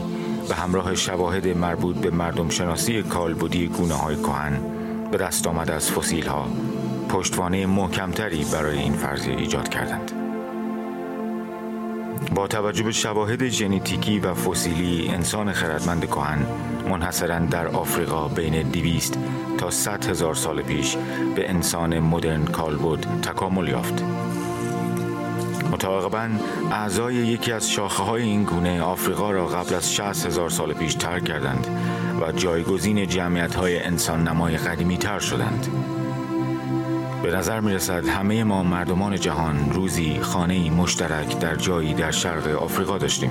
[0.48, 4.60] به همراه شواهد مربوط به مردم شناسی کالبدی گونه های کهن
[5.10, 6.48] به دست آمده از فسیل ها
[7.08, 10.21] پشتوانه محکمتری برای این فرضیه ایجاد کردند.
[12.34, 16.46] با توجه به شواهد ژنتیکی و فسیلی انسان خردمند کهن
[16.88, 19.18] منحصرا در آفریقا بین 200
[19.58, 20.96] تا 100 هزار سال پیش
[21.36, 24.04] به انسان مدرن کالبد تکامل یافت.
[25.72, 26.30] متعاقبا
[26.70, 30.94] اعضای یکی از شاخه های این گونه آفریقا را قبل از 60 هزار سال پیش
[30.94, 31.66] ترک کردند
[32.20, 35.66] و جایگزین جمعیت های انسان نمای قدیمی تر شدند.
[37.22, 42.46] به نظر می رسد همه ما مردمان جهان روزی خانه مشترک در جایی در شرق
[42.48, 43.30] آفریقا داشتیم.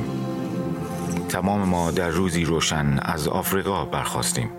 [1.29, 4.49] تمام ما در روزی روشن از آفریقا برخواستیم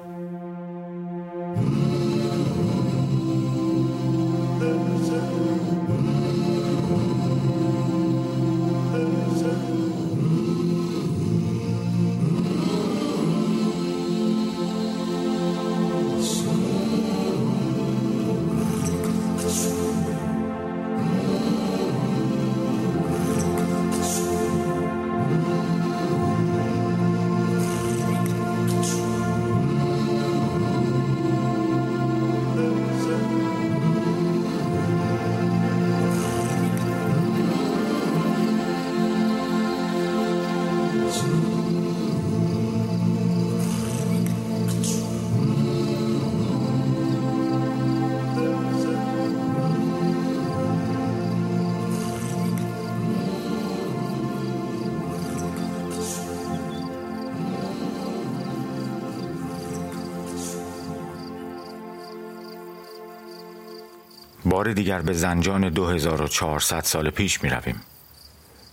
[64.45, 67.81] بار دیگر به زنجان 2400 سال پیش می رویم.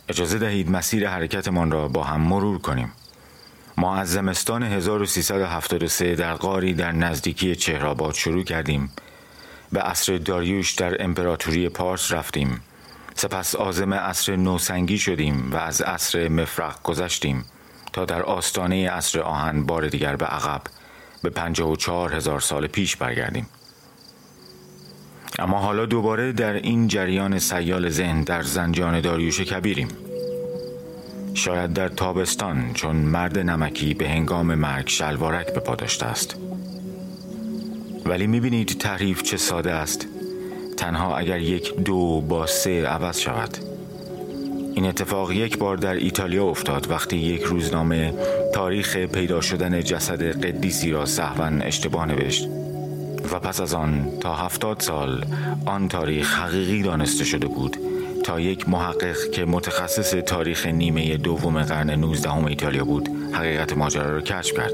[0.09, 2.91] اجازه دهید مسیر حرکتمان را با هم مرور کنیم.
[3.77, 8.91] ما از زمستان 1373 در قاری در نزدیکی چهرآباد شروع کردیم
[9.71, 12.61] به عصر داریوش در امپراتوری پارس رفتیم
[13.15, 17.45] سپس آزم عصر نوسنگی شدیم و از عصر مفرق گذشتیم
[17.93, 20.61] تا در آستانه عصر آهن بار دیگر به عقب
[21.23, 23.47] به 54 هزار سال پیش برگردیم
[25.39, 29.87] اما حالا دوباره در این جریان سیال ذهن در زنجان داریوش کبیریم.
[31.33, 36.35] شاید در تابستان چون مرد نمکی به هنگام مرگ شلوارک به پا داشته است.
[38.05, 40.07] ولی می‌بینید تعریف چه ساده است.
[40.77, 43.57] تنها اگر یک دو با سه عوض شود.
[44.75, 48.13] این اتفاق یک بار در ایتالیا افتاد وقتی یک روزنامه
[48.53, 52.58] تاریخ پیدا شدن جسد قدیسی را صحوا اشتباه نوشت.
[53.31, 55.25] و پس از آن تا هفتاد سال
[55.65, 57.77] آن تاریخ حقیقی دانسته شده بود
[58.23, 64.21] تا یک محقق که متخصص تاریخ نیمه دوم قرن 19 ایتالیا بود حقیقت ماجرا را
[64.21, 64.73] کشف کرد.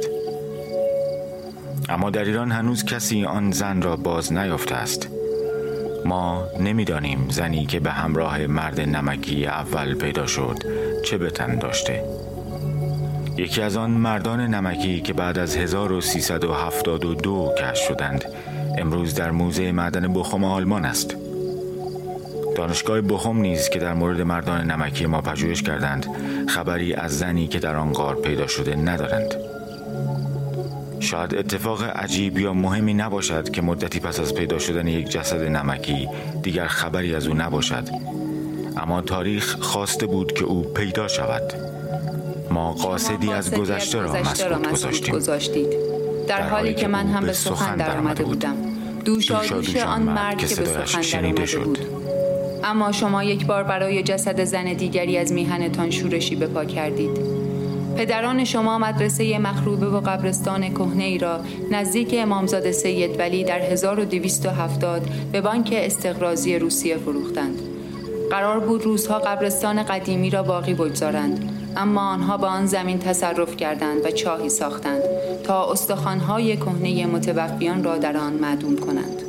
[1.90, 5.10] اما در ایران هنوز کسی آن زن را باز نیافته است.
[6.06, 10.58] ما نمی‌دانیم زنی که به همراه مرد نمکی اول پیدا شد
[11.06, 12.04] چه به تن داشته.
[13.38, 18.26] یکی از آن مردان نمکی که بعد از 1372 کشف شدند.
[18.78, 21.16] امروز در موزه معدن بخم آلمان است.
[22.56, 26.08] دانشگاه بخم نیز که در مورد مردان نمکی ما پژوهش کردند
[26.48, 29.36] خبری از زنی که در آن غار پیدا شده ندارند.
[31.00, 36.10] شاید اتفاق عجیب یا مهمی نباشد که مدتی پس از پیدا شدن یک جسد نمکی
[36.44, 37.90] دیگر خبری از او نباشد.
[38.78, 41.75] اما تاریخ خواسته بود که او پیدا شود.
[42.52, 44.14] ما قاصدی از گذشته را
[44.60, 45.68] مسئول گذاشتید.
[46.28, 48.56] در حالی که من هم به سخن در آمده بودم.
[49.06, 51.64] دوشادوش آن مرد که به سخن شنیده شد.
[51.64, 51.80] بود
[52.64, 57.46] اما شما یک بار برای جسد زن دیگری از میهنتان شورشی بپا کردید.
[57.98, 61.40] پدران شما مدرسه مخروبه و قبرستان کهنه ای را
[61.72, 67.60] نزدیک امامزاده سید ولی در 1270 به بانک استقرازی روسیه فروختند.
[68.30, 71.55] قرار بود روزها قبرستان قدیمی را باقی بگذارند.
[71.78, 75.02] اما آنها به آن زمین تصرف کردند و چاهی ساختند
[75.44, 79.22] تا استخوانهای کهنه متبقیان را در آن معدوم کنند.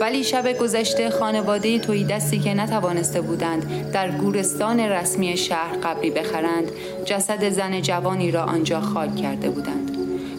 [0.00, 6.70] ولی شب گذشته خانواده توی دستی که نتوانسته بودند در گورستان رسمی شهر قبری بخرند
[7.04, 9.96] جسد زن جوانی را آنجا خاک کرده بودند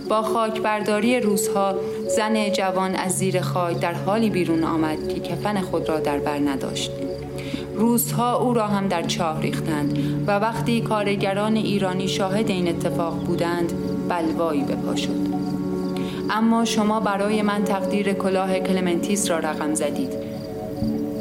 [0.10, 1.76] با خاک برداری روزها
[2.16, 6.38] زن جوان از زیر خاک در حالی بیرون آمد که کفن خود را در بر
[6.38, 6.92] نداشت
[7.78, 9.98] روزها او را هم در چاه ریختند
[10.28, 13.74] و وقتی کارگران ایرانی شاهد این اتفاق بودند
[14.10, 15.28] بلوایی به پا شد.
[16.30, 20.14] اما شما برای من تقدیر کلاه کلمنتیس را رقم زدید.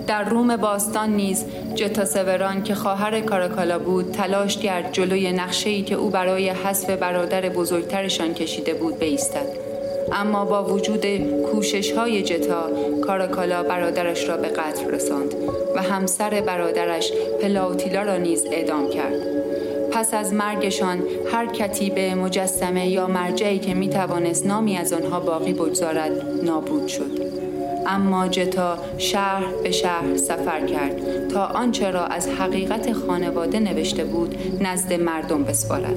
[0.07, 1.45] در روم باستان نیز
[1.75, 7.49] جتا سوران که خواهر کاراکالا بود تلاش کرد جلوی نقشه که او برای حذف برادر
[7.49, 9.66] بزرگترشان کشیده بود بیستد.
[10.13, 11.07] اما با وجود
[11.43, 12.71] کوشش های جتا
[13.07, 15.35] کاراکالا برادرش را به قتل رساند
[15.77, 19.37] و همسر برادرش پلاوتیلا را نیز اعدام کرد.
[19.93, 21.03] پس از مرگشان
[21.33, 26.13] هر کتیبه مجسمه یا مرجعی که می توانست نامی از آنها باقی بگذارد
[26.45, 27.27] نابود شد.
[27.87, 34.35] اما جتا شهر به شهر سفر کرد تا آنچه را از حقیقت خانواده نوشته بود
[34.61, 35.97] نزد مردم بسپارد.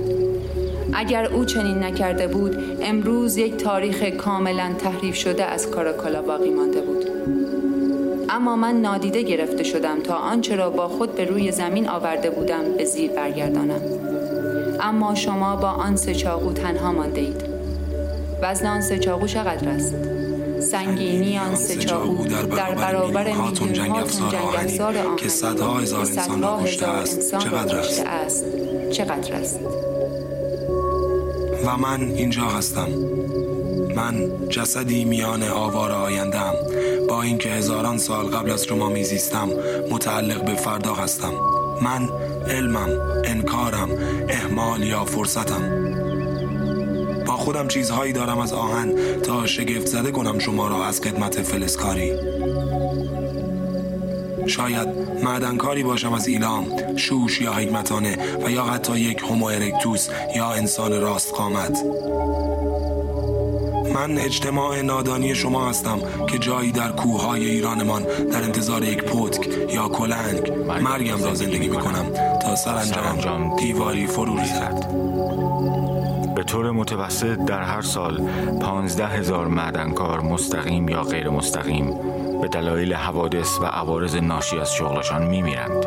[0.93, 6.81] اگر او چنین نکرده بود امروز یک تاریخ کاملا تحریف شده از کاراکالا باقی مانده
[6.81, 7.05] بود.
[8.29, 12.63] اما من نادیده گرفته شدم تا آنچه را با خود به روی زمین آورده بودم
[12.77, 13.81] به زیر برگردانم.
[14.81, 17.43] اما شما با آن سه چاقو تنها مانده اید
[18.41, 19.95] وزن آن سه چاقو چقدر است؟
[20.59, 26.59] سنگینی آن سه چاقو در برابر میلیون جنگ افزار آهن که صدها هزار انسان را
[26.63, 27.37] کشته است.
[27.37, 28.45] چقدر است.
[28.91, 29.59] چقدر است؟
[31.65, 32.87] و من اینجا هستم.
[33.95, 36.53] من جسدی میان آوار آیندم
[37.09, 39.49] با اینکه هزاران سال قبل از شما میزیستم
[39.91, 41.33] متعلق به فردا هستم.
[41.81, 42.09] من
[42.47, 42.89] علمم
[43.25, 43.89] انکارم
[44.29, 45.89] احمال یا فرصتم.
[47.25, 52.11] با خودم چیزهایی دارم از آهن تا شگفت زده کنم شما را از قدمت فلسکاری
[54.49, 54.87] شاید
[55.23, 56.65] معدنکاری باشم از ایلام
[56.97, 61.83] شوش یا حکمتانه و یا حتی یک هومو ارکتوس یا انسان راست قامت.
[63.93, 69.87] من اجتماع نادانی شما هستم که جایی در کوههای ایرانمان در انتظار یک پتک یا
[69.87, 72.05] کلنگ مرگم را زندگی می کنم
[72.41, 75.09] تا سرانجام دیواری فرو ریزد.
[76.35, 78.29] به طور متوسط در هر سال
[78.61, 81.93] پانزده هزار معدنکار مستقیم یا غیر مستقیم
[82.41, 85.85] به دلایل حوادث و عوارض ناشی از شغلشان میمیرند.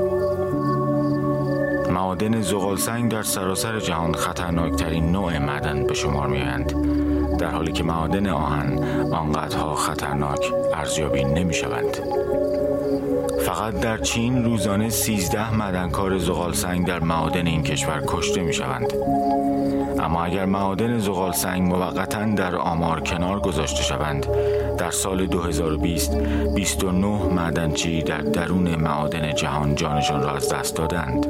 [1.90, 6.72] معادن زغال سنگ در سراسر جهان خطرناکترین نوع معدن به شمار میآیند
[7.38, 8.78] در حالی که معادن آهن
[9.12, 11.98] آنقدرها خطرناک ارزیابی نمی شوند.
[13.46, 18.92] فقط در چین روزانه 13 معدنکار زغال سنگ در معادن این کشور کشته می شوند.
[20.02, 24.26] اما اگر معادن زغال سنگ موقتا در آمار کنار گذاشته شوند
[24.78, 26.16] در سال 2020
[26.54, 31.26] 29 معدنچی در درون معادن جهان جانشان را از دست دادند.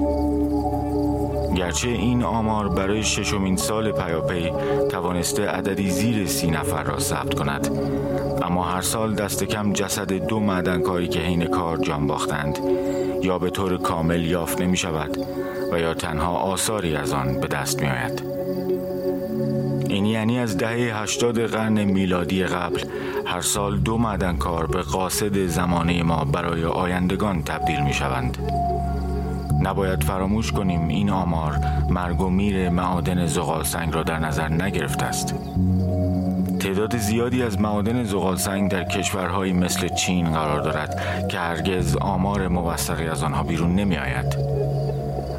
[1.56, 4.52] گرچه این آمار برای ششمین سال پیاپی
[4.90, 7.68] توانسته عددی زیر سی نفر را ثبت کند
[8.42, 12.58] اما هر سال دست کم جسد دو معدنکاری که حین کار جان باختند
[13.22, 15.18] یا به طور کامل یافت نمی شود
[15.72, 18.31] و یا تنها آثاری از آن به دست می آید.
[19.92, 22.84] این یعنی از دهه هشتاد قرن میلادی قبل
[23.26, 28.38] هر سال دو معدنکار به قاصد زمانه ما برای آیندگان تبدیل می شوند.
[29.62, 31.56] نباید فراموش کنیم این آمار
[31.90, 35.34] مرگ و میر معادن زغال سنگ را در نظر نگرفته است
[36.60, 43.06] تعداد زیادی از معادن زغالسنگ در کشورهایی مثل چین قرار دارد که هرگز آمار موثقی
[43.06, 44.61] از آنها بیرون نمی آید.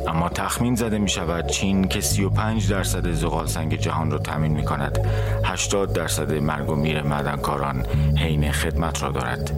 [0.07, 4.65] اما تخمین زده می شود چین که 35 درصد زغال سنگ جهان را تامین می
[4.65, 4.99] کند
[5.45, 7.85] 80 درصد مرگ و میر معدنکاران
[8.17, 9.51] حین خدمت را دارد.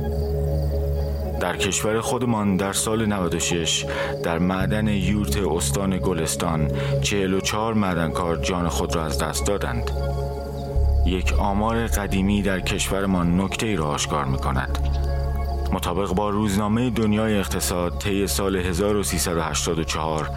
[1.39, 3.85] در کشور خودمان در سال 96
[4.23, 6.71] در معدن یورت استان گلستان
[7.01, 9.91] 44 معدنکار جان خود را از دست دادند.
[11.05, 14.77] یک آمار قدیمی در کشورمان نکته ای را آشکار می کند
[15.73, 20.29] مطابق با روزنامه دنیای اقتصاد طی سال 1384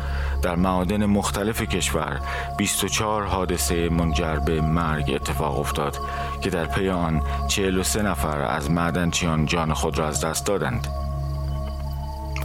[0.42, 2.20] در معادن مختلف کشور
[2.56, 5.96] 24 حادثه منجر به مرگ اتفاق افتاد
[6.40, 11.07] که در پی آن 43 نفر از معدنچیان جان خود را از دست دادند.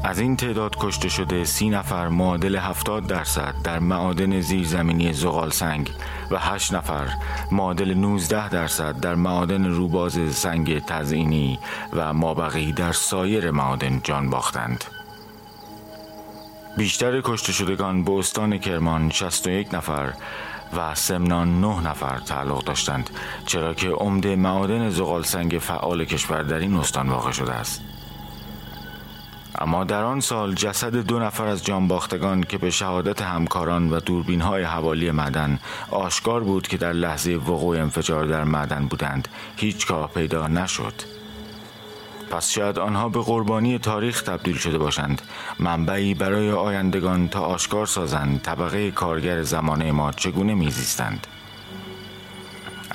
[0.05, 5.91] از این تعداد کشته شده سی نفر معادل 70 درصد در معادن زیرزمینی زغال سنگ
[6.31, 7.07] و 8 نفر
[7.51, 11.59] معادل 19 درصد در معادن روباز سنگ تزئینی
[11.93, 14.83] و مابقی در سایر معادن جان باختند.
[16.77, 20.13] بیشتر کشته شدگان به استان کرمان 61 نفر
[20.77, 23.09] و سمنان 9 نفر تعلق داشتند
[23.45, 27.92] چرا که عمده معادن زغال سنگ فعال کشور در این استان واقع شده است.
[29.63, 34.41] اما در آن سال جسد دو نفر از جانباختگان که به شهادت همکاران و دوربین
[34.41, 35.59] های حوالی معدن
[35.91, 40.93] آشکار بود که در لحظه وقوع انفجار در معدن بودند هیچگاه پیدا نشد.
[42.31, 45.21] پس شاید آنها به قربانی تاریخ تبدیل شده باشند
[45.59, 51.27] منبعی برای آیندگان تا آشکار سازند طبقه کارگر زمانه ما چگونه میزیستند؟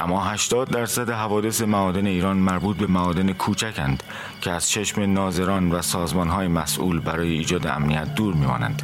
[0.01, 4.03] اما 80 درصد حوادث معادن ایران مربوط به معادن کوچکند
[4.41, 8.83] که از چشم ناظران و سازمانهای مسئول برای ایجاد امنیت دور میمانند.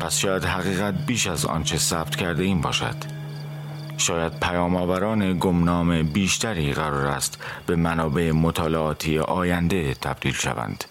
[0.00, 2.96] پس شاید حقیقت بیش از آنچه ثبت کرده این باشد.
[3.96, 10.84] شاید پیامآوران گمنام بیشتری قرار است به منابع مطالعاتی آینده تبدیل شوند.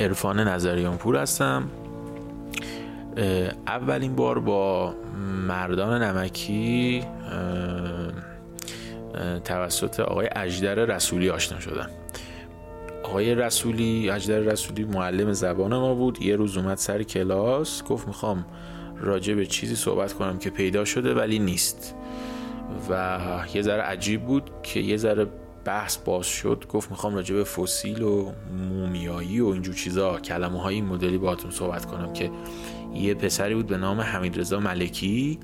[0.00, 1.70] عرفان نظریان پور هستم
[3.66, 4.94] اولین بار با
[5.48, 7.04] مردان نمکی
[9.44, 11.90] توسط آقای اجدر رسولی آشنا شدم.
[13.04, 16.22] آقای رسولی اجدر رسولی معلم زبان ما بود.
[16.22, 18.46] یه روز اومد سر کلاس گفت می‌خوام
[19.00, 21.94] راجع به چیزی صحبت کنم که پیدا شده ولی نیست.
[22.90, 23.18] و
[23.54, 25.26] یه ذره عجیب بود که یه ذره
[25.64, 28.32] بحث باز شد گفت می‌خوام راجع به فسیل و
[28.68, 32.30] مومیایی و اینجور چیزا کلمه های این مدلی باهاتون صحبت کنم که
[32.94, 35.38] یه پسری بود به نام حمید رضا ملکی.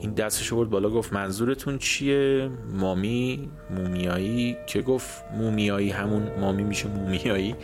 [0.00, 6.88] این دستش برد بالا گفت منظورتون چیه؟ مامی مومیایی؟ که گفت مومیایی همون مامی میشه
[6.88, 7.54] مومیایی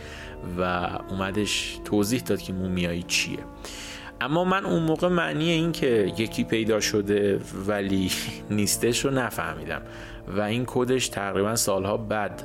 [0.57, 3.39] و اومدش توضیح داد که مومیایی چیه.
[4.21, 8.11] اما من اون موقع معنی این که یکی پیدا شده ولی
[8.49, 9.81] نیستش رو نفهمیدم.
[10.27, 12.43] و این کدش تقریبا سالها بعد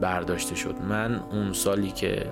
[0.00, 0.74] برداشته شد.
[0.88, 2.26] من اون سالی که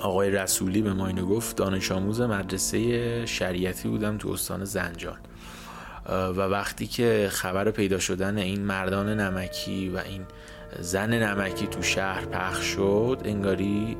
[0.00, 5.18] آقای رسولی به ما اینو گفت دانش آموز مدرسه شریعتی بودم تو استان زنجان.
[6.08, 10.22] و وقتی که خبر پیدا شدن این مردان نمکی و این
[10.78, 13.96] زن نمکی تو شهر پخش شد انگاری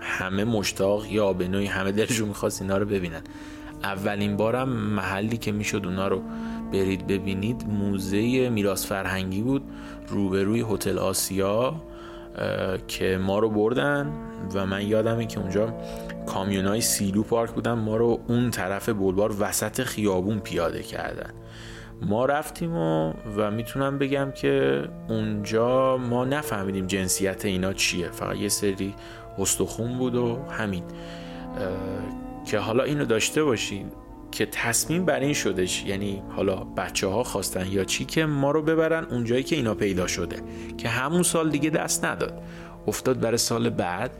[0.00, 3.22] همه مشتاق یا به نوعی همه دلشون می‌خواست اینا رو ببینن.
[3.82, 6.22] اولین بارم محلی که می‌شد اونا رو
[6.74, 9.62] برید ببینید موزه میراث فرهنگی بود
[10.08, 11.74] روبروی هتل آسیا
[12.88, 14.12] که ما رو بردن
[14.54, 15.74] و من یادمه که اونجا
[16.26, 21.30] کامیون های سیلو پارک بودن ما رو اون طرف بلوار وسط خیابون پیاده کردن.
[22.02, 28.10] ما رفتیم و, و می‌تونم بگم که اونجا ما نفهمیدیم جنسیت اینا چیه.
[28.10, 28.94] فقط یه سری
[29.38, 30.84] استخون بود و همین.
[32.46, 33.86] که حالا اینو داشته باشین.
[34.34, 38.62] که تصمیم بر این شدش یعنی حالا بچه ها خواستن یا چی که ما رو
[38.62, 40.36] ببرن اونجایی که اینا پیدا شده
[40.78, 42.42] که همون سال دیگه دست نداد.
[42.86, 44.10] افتاد برای سال بعد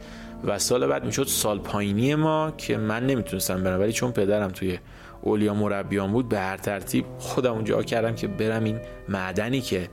[0.44, 4.78] و سال بعد می‌شد سال پایینی ما که من نمی‌تونستم برم ولی چون پدرم توی
[5.22, 9.88] اولیا مربیان بود به هر ترتیب خودم اونجا کردم که برم این معدنی که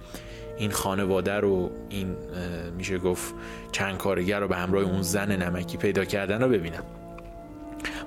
[0.57, 2.15] این خانواده رو این
[2.78, 3.34] میشه گفت
[3.72, 6.84] چند کارگر رو به همراه اون زن نمکی پیدا کردن رو ببینم.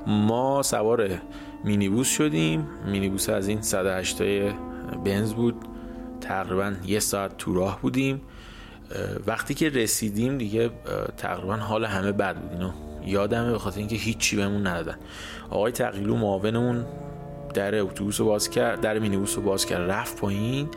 [0.06, 1.10] ما سوار
[1.64, 2.66] مینیبوس شدیم.
[2.86, 4.22] مینیبوس از این 108
[5.04, 5.54] بنز بود.
[6.20, 8.20] تقریبا یه ساعت تو راه بودیم.
[9.26, 10.70] وقتی که رسیدیم دیگه
[11.16, 12.52] تقریبا حال همه بد بود.
[12.52, 12.70] اینو
[13.06, 14.96] یادمه به خاطر اینکه هیچی بهمون ندادن.
[15.50, 16.84] آقای تقیلو معاونمون
[17.54, 20.68] در اتوبوس رو باز کرد در مینیبوس رو باز کرد رفت پایین.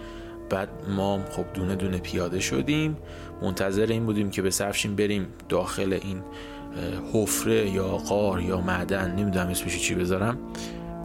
[0.50, 2.98] بعد ما خب دونه دونه پیاده شدیم.
[3.42, 6.22] منتظر این بودیم که به سفشیم بریم داخل این
[7.14, 10.38] حفره یا قار یا معدن نمی‌دونم اسمش چی بذارم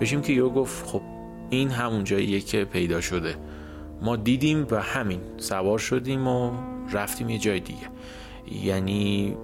[0.01, 1.03] بشیم که یو گفت خب
[1.51, 3.35] این همون جاییه که پیدا شده.
[4.03, 6.53] ما دیدیم و همین سوار شدیم و
[6.93, 7.89] رفتیم یه جای دیگه.
[8.64, 9.37] یعنی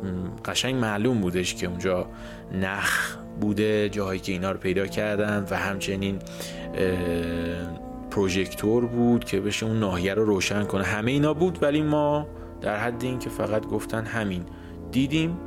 [0.44, 2.06] قشنگ معلوم بودش که اونجا
[2.52, 6.18] نخ بوده جاهایی که اینا رو پیدا کردن و همچنین
[8.10, 10.84] پروژکتور بود که بشه اون ناحیه رو روشن کنه.
[10.84, 12.26] همه اینا بود ولی ما
[12.60, 14.44] در حد این که فقط گفتن همین.
[14.92, 15.38] دیدیم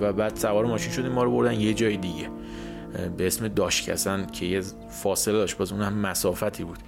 [0.00, 2.28] و بعد سوار ماشین شدیم ما رو بردن یه جای دیگه.
[3.16, 6.78] به اسم داشکسن که یه فاصله داشت باز اون هم مسافتی بود.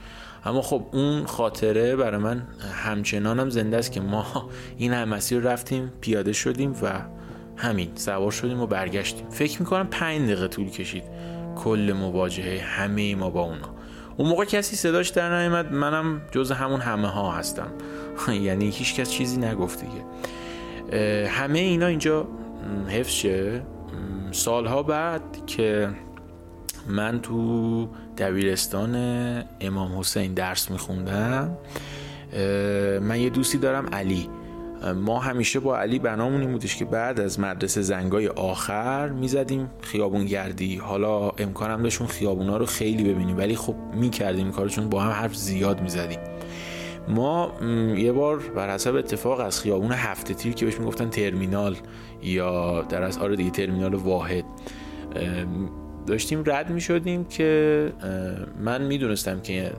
[0.45, 2.47] اما خب اون خاطره برای من
[2.85, 6.93] همچنانم هم زنده است که ما این هم مسیر رفتیم پیاده شدیم و
[7.57, 9.31] همین سوار شدیم و برگشتیم.
[9.31, 11.05] فکر می‌کنم پنج دقیقه طول کشید.
[11.57, 13.75] کل مواجهه همه ما با اونا.
[14.17, 17.69] اون موقع کسی صداش در نیامد منم جز همون همه ها هستم.
[18.43, 20.05] یعنی هیچ کس چیزی نگفت دیگه.
[21.29, 22.27] همه اینا اینجا
[22.89, 23.63] حفظ شه
[24.33, 25.91] سالها بعد که
[26.89, 27.89] من تو
[28.19, 28.95] دبیرستان
[29.61, 31.57] امام حسین درس میخوندم
[33.03, 34.29] من یه دوستی دارم علی.
[34.97, 40.25] ما همیشه با علی بنامون این بودش که بعد از مدرسه زنگای آخر می‌زدیم خیابون
[40.25, 45.11] گردی حالا امکانم داشت خیابونا رو خیلی ببینیم ولی خب می‌کردیم کارو چون با هم
[45.11, 46.19] حرف زیاد می‌زدیم.
[47.09, 47.53] ما
[47.97, 51.77] یه بار بر حسب اتفاق از خیابون هفته تیر که بهش می‌گفتن ترمینال
[52.25, 54.45] یا در از آره دیگه ترمینال واحد
[56.07, 57.93] داشتیم رد می شدیم که
[58.61, 59.71] من می‌دونستم که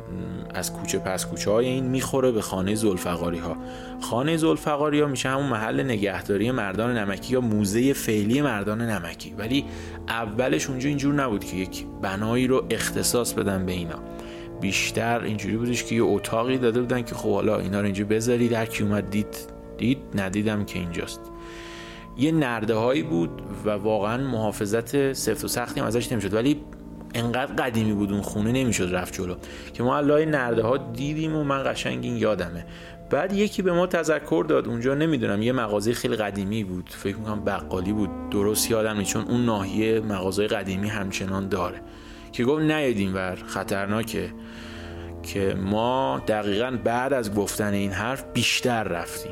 [0.54, 3.58] از کوچه پس کوچه های این می‌خوره به خانه زلفقاری ها.
[4.02, 9.34] خانه زلفقاری ها میشه همون محل نگهداری مردان نمکی یا موزه فعلی مردان نمکی.
[9.38, 9.66] ولی
[10.08, 14.00] اولش اونجا اینجور نبود که یک بنایی رو اختصاص بدن به اینا.
[14.62, 18.54] بیشتر اینجوری بودش که یه اتاقی داده بودن که خب حالا اینا رو اینجا بذارید.
[18.54, 19.38] هر کی اومد دید
[19.78, 21.22] دید ندیدم که اینجاست.
[22.18, 26.34] یه نرده هایی بود و واقعا محافظت سفت و سختی هم ازش نمی‌شد.
[26.34, 26.62] ولی
[27.14, 29.36] انقدر قدیمی بود اون خونه نمی‌شد رفت جلو
[29.74, 32.66] که ما علای نرده ها دیدیم و من قشنگ این یادمه.
[33.10, 34.68] بعد یکی به ما تذکر داد.
[34.68, 36.90] اونجا نمی‌دونم یه مغازه خیلی قدیمی بود.
[36.90, 38.10] فکر می‌کنم بقالی بود.
[38.32, 41.82] درست یادم نیست چون اون ناحیه مغازه قدیمی همچنان داره.
[42.32, 44.30] که گفت نیادیم ور خطرناکه.
[45.24, 49.32] که ما دقیقا بعد از گفتن این حرف بیشتر رفتیم.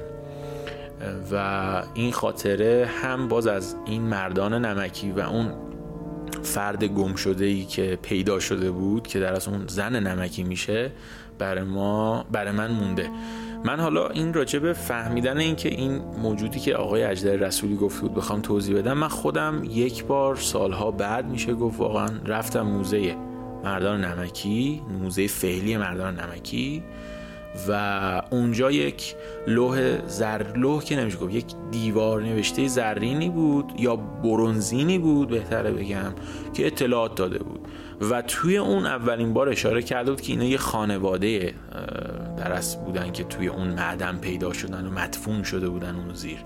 [1.31, 5.53] و این خاطره هم باز از این مردان نمکی و اون
[6.43, 10.91] فرد گم شده ای که پیدا شده بود که در از اون زن نمکی میشه
[11.39, 13.09] برای ما برای من مونده.
[13.65, 18.13] من حالا این راجب فهمیدن این که این موجودی که آقای اجدر رسولی گفت بود
[18.13, 23.15] بخوام توضیح بدم من خودم یک بار سالها بعد میشه گفت واقعا رفتم موزه
[23.63, 26.83] مردان نمکی موزه فعلی مردان نمکی.
[27.67, 29.15] و اونجا یک
[29.47, 35.71] لوح زر لوح که نمیشه گفت یک دیوار نوشته زرینی بود یا برونزینی بود بهتره
[35.71, 36.13] بگم
[36.53, 37.67] که اطلاعات داده بود.
[38.01, 41.53] و توی اون اولین بار اشاره کرده بود که اینا یه خانواده
[42.37, 46.37] درست بودن که توی اون معدن پیدا شدن و مدفون شده بودن اون زیر.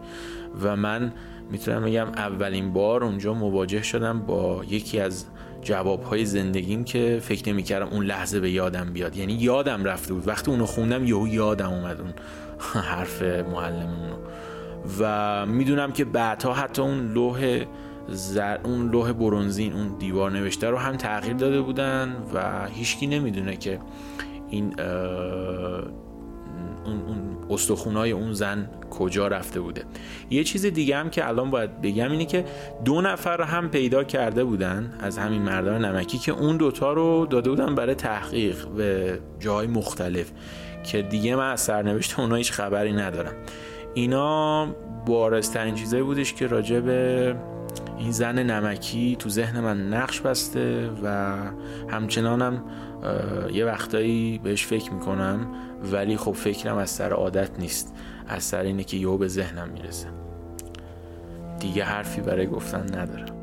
[0.61, 1.13] و من
[1.51, 5.25] می‌تونم بگم اولین بار اونجا مواجه شدم با یکی از
[5.67, 9.17] جوابهای زندگیم که فکر نمی‌کردم اون لحظه به یادم بیاد.
[9.17, 10.27] یعنی یادم رفته بود.
[10.27, 12.13] وقتی اونو خوندم یهو یادم اومد اون
[12.91, 14.15] حرف معلممونو
[14.99, 17.65] و می‌دونم که بعدها حتی اون لوح
[18.09, 18.57] زر...
[18.63, 23.79] اون لوح برونزین اون دیوار نوشته رو هم تغییر داده بودن و هیچکی نمی‌دونه که
[24.49, 24.73] این
[26.87, 29.83] اون, اون استخونای اون زن کجا رفته بوده.
[30.29, 32.45] یه چیز دیگه هم که الان باید بگم اینه که
[32.85, 37.49] دو نفر هم پیدا کرده بودن از همین مردان نمکی که اون دوتا رو داده
[37.49, 40.31] بودن برای تحقیق به جای مختلف
[40.83, 43.33] که دیگه من از سرنوشت اونا هیچ خبری ندارم.
[43.93, 44.65] اینا
[45.05, 47.35] بارسترین چیزایی بودش که راجع به
[47.97, 51.35] این زن نمکی تو ذهن من نقش بسته و
[51.89, 52.63] همچنانم
[53.53, 55.47] یه وقتایی بهش فکر می‌کنم
[55.83, 57.93] ولی خب فکرم از سر عادت نیست.
[58.27, 60.07] از سر اینه که یهو به ذهنم می‌رسه.
[61.59, 63.36] دیگه حرفی برای گفتن ندارم.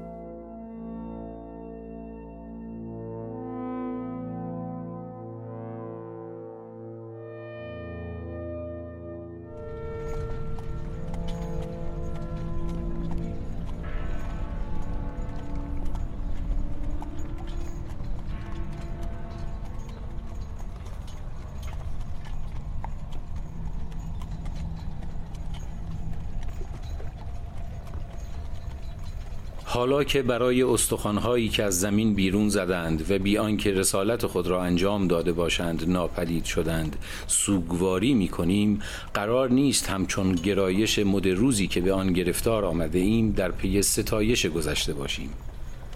[29.75, 34.63] حالا که برای استخوانهایی که از زمین بیرون زدند و بیان که رسالت خود را
[34.63, 36.97] انجام داده باشند ناپدید شدند
[37.27, 38.79] سوگواری می کنیم
[39.15, 44.47] قرار نیست همچون گرایش مد روزی که به آن گرفتار آمده ایم در پی ستایش
[44.47, 45.31] گذشته باشیم.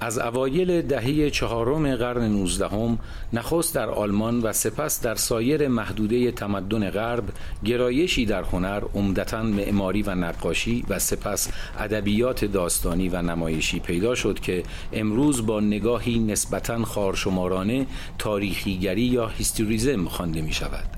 [0.00, 2.98] از اوایل دهه چهارم قرن نوزدهم
[3.32, 7.24] نخست در آلمان و سپس در سایر محدوده تمدن غرب
[7.64, 14.40] گرایشی در هنر عمدتا معماری و نقاشی و سپس ادبیات داستانی و نمایشی پیدا شد
[14.40, 17.86] که امروز با نگاهی نسبتا خارشمارانه
[18.18, 20.97] تاریخیگری یا هیستوریزم خوانده می شود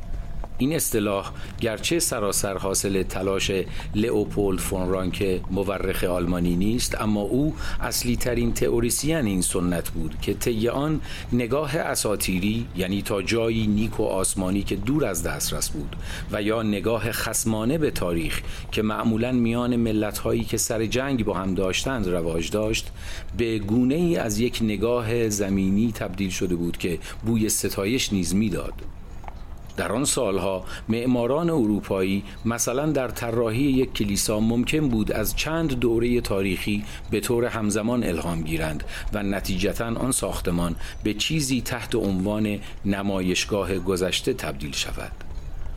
[0.60, 3.52] این اصطلاح گرچه سراسر حاصل تلاش
[3.94, 10.34] لئوپولد فون رانک مورخ آلمانی نیست اما او اصلی ترین تئوریسین این سنت بود که
[10.34, 11.00] طی آن
[11.32, 15.96] نگاه اساتیری یعنی تا جایی نیک و آسمانی که دور از دسترس بود
[16.32, 18.40] و یا نگاه خسمانه به تاریخ
[18.72, 22.90] که معمولا میان ملت هایی که سر جنگ با هم داشتند رواج داشت
[23.36, 28.99] به گونه ای از یک نگاه زمینی تبدیل شده بود که بوی ستایش نیز می‌داد.
[29.80, 36.20] در آن سالها معماران اروپایی مثلا در طراحی یک کلیسا ممکن بود از چند دوره
[36.20, 43.78] تاریخی به طور همزمان الهام گیرند و نتیجتا آن ساختمان به چیزی تحت عنوان نمایشگاه
[43.78, 45.12] گذشته تبدیل شود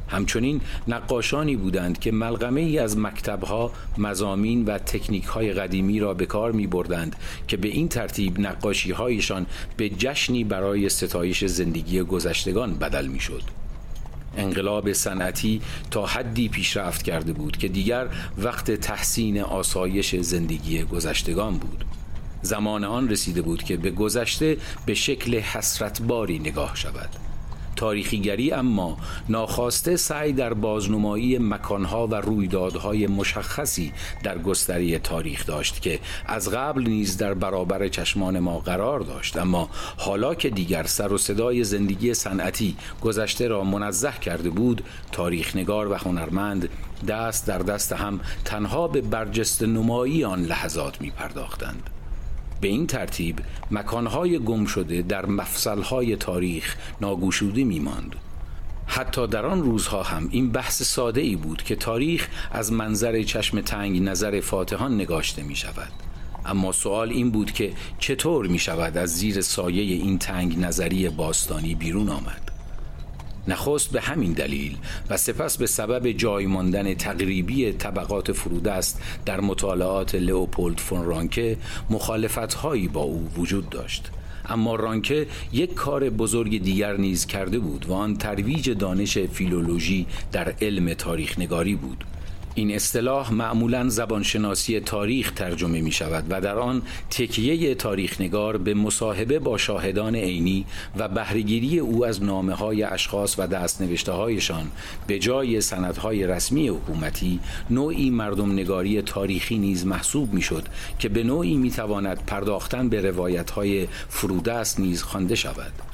[0.08, 6.26] همچنین نقاشانی بودند که ملغمه ای از مکتبها، مزامین و تکنیک های قدیمی را به
[6.26, 7.16] کار می بردند
[7.47, 9.45] که به این ترتیب نقاشی هایشان
[9.78, 13.62] به جشنی برای ستایش زندگی گذشتگان بدل می شد.
[14.38, 15.62] انقلاب صنعتی
[15.92, 18.08] تا حدی پیشرفت کرده بود که دیگر
[18.38, 21.86] وقت تحسین آسایش زندگی گذشتگان بود.
[22.42, 27.10] زمان آن رسیده بود که به گذشته به شکل حسرتباری نگاه شود.
[27.84, 28.98] تاریخیگری اما
[29.30, 36.84] ناخواسته سعی در بازنمایی مکانها و رویدادهای مشخصی در گستری تاریخ داشت که از قبل
[36.84, 39.38] نیز در برابر چشمان ما قرار داشت.
[39.38, 45.92] اما حالا که دیگر سر و صدای زندگی صنعتی گذشته را منزه کرده بود تاریخنگار
[45.92, 46.70] و هنرمند
[47.08, 51.90] دست در دست هم تنها به برجست نمایی آن لحظات می پرداختند
[52.64, 53.39] به این ترتیب
[53.72, 58.16] مکانهای گم شده در مفصلهای تاریخ ناگوشوده می ماند.
[58.86, 63.61] حتی در آن روزها هم این بحث ساده ای بود که تاریخ از منظر چشم
[63.61, 65.91] تنگ نظر فاتحان نگاشته می شود
[66.45, 71.76] اما سوال این بود که چطور می شود از زیر سایه این تنگ نظری باستانی
[71.76, 72.53] بیرون آمد
[73.48, 74.78] نخست به همین دلیل
[75.10, 81.58] و سپس به سبب جای ماندن تقریبی طبقات فرودست در مطالعات لئوپولد فون رانکه
[81.89, 84.12] مخالفت هایی با او وجود داشت.
[84.46, 90.56] اما رانکه یک کار بزرگ دیگر نیز کرده بود و آن ترویج دانش فیلولوژی در
[90.62, 92.04] علم تاریخ نگاری بود.
[92.56, 99.39] این اصطلاح معمولا زبانشناسی تاریخ ترجمه می شود و در آن تکیه تاریخنگار به مصاحبه
[99.39, 100.66] با شاهدان عینی
[100.97, 104.72] و بهرهگیری او از نامه های اشخاص و دستنوشته هایشان
[105.08, 107.39] به جای سندهای رسمی حکومتی
[107.70, 110.64] نوعی مردم نگاری تاریخی نیز محسوب می شد
[110.99, 115.93] که به نوعی می تواند پرداختن به روایت های فرودست نیز خوانده شود.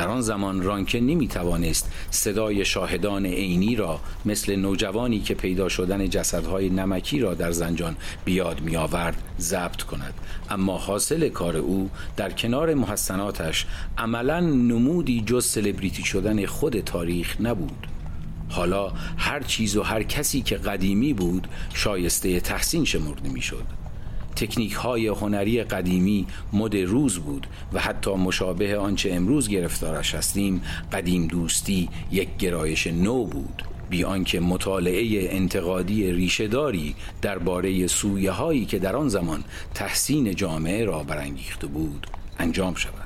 [0.00, 6.08] در آن زمان رانکه نمی توانست صدای شاهدان عینی را مثل نوجوانی که پیدا شدن
[6.08, 10.14] جسدهای نمکی را در زنجان بیاد می آورد ضبط کند
[10.50, 13.66] اما حاصل کار او در کنار محسناتش
[13.98, 17.86] عملا نمودی جز سلبریتی شدن خود تاریخ نبود
[18.50, 23.79] حالا هر چیز و هر کسی که قدیمی بود شایسته تحسین شمرده می‌شد.
[24.36, 30.62] تکنیک های هنری قدیمی مد روز بود و حتی مشابه آنچه امروز گرفتارش هستیم
[30.92, 33.62] قدیم دوستی یک گرایش نو بود.
[33.90, 41.02] بی آنکه مطالعه انتقادی ریشهداری درباره سویه هایی که در آن زمان تحسین جامعه را
[41.02, 42.06] برانگیخته بود
[42.38, 42.99] انجام شود.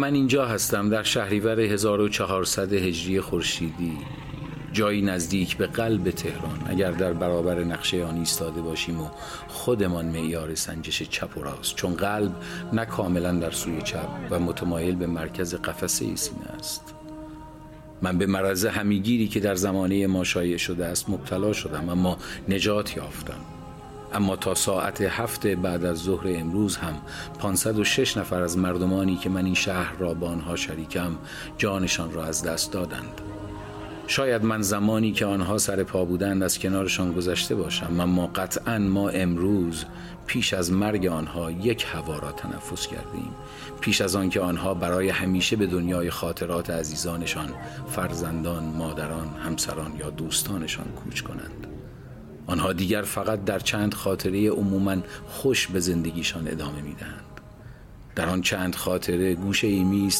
[0.00, 3.98] من اینجا هستم در شهریور 1400 هجری خورشیدی.
[4.72, 6.62] جایی نزدیک به قلب تهران.
[6.66, 9.08] اگر در برابر نقشه آن ایستاده باشیم و
[9.48, 11.76] خودمان معیار سنجش چپ و راست.
[11.76, 12.32] چون قلب
[12.72, 16.94] نه کاملا در سوی چپ و متمایل به مرکز قفسه سینه است.
[18.02, 22.96] من به مرض همیگیری که در زمانه ما شایع شده است مبتلا شدم اما نجات
[22.96, 23.59] یافتم.
[24.14, 26.94] اما تا ساعت هفت بعد از ظهر امروز هم
[27.38, 31.16] 506 نفر از مردمانی که من این شهر را با آنها شریکم
[31.58, 33.20] جانشان را از دست دادند.
[34.06, 39.08] شاید من زمانی که آنها سر پا بودند از کنارشان گذشته باشم اما قطعا ما
[39.08, 39.84] امروز
[40.26, 43.34] پیش از مرگ آنها یک هوا را تنفس کردیم.
[43.80, 47.48] پیش از آنکه آنها برای همیشه به دنیای خاطرات عزیزانشان
[47.88, 51.69] فرزندان مادران همسران یا دوستانشان کوچ کنند.
[52.50, 54.96] آنها دیگر فقط در چند خاطره عموما
[55.28, 57.24] خوش به زندگیشان ادامه می‌دهند.
[58.16, 60.10] در آن چند خاطره گوشه ای می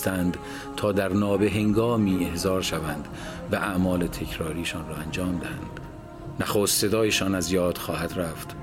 [0.76, 3.08] تا در نابه هنگامی احضار شوند
[3.52, 5.80] و اعمال تکراریشان را انجام دهند.
[6.40, 8.56] نخست صدایشان از یاد خواهد رفت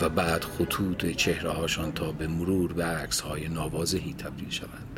[0.00, 4.89] و بعد خطوط چهره هاشان تا به مرور به عکس های نوازهی تبدیل شوند.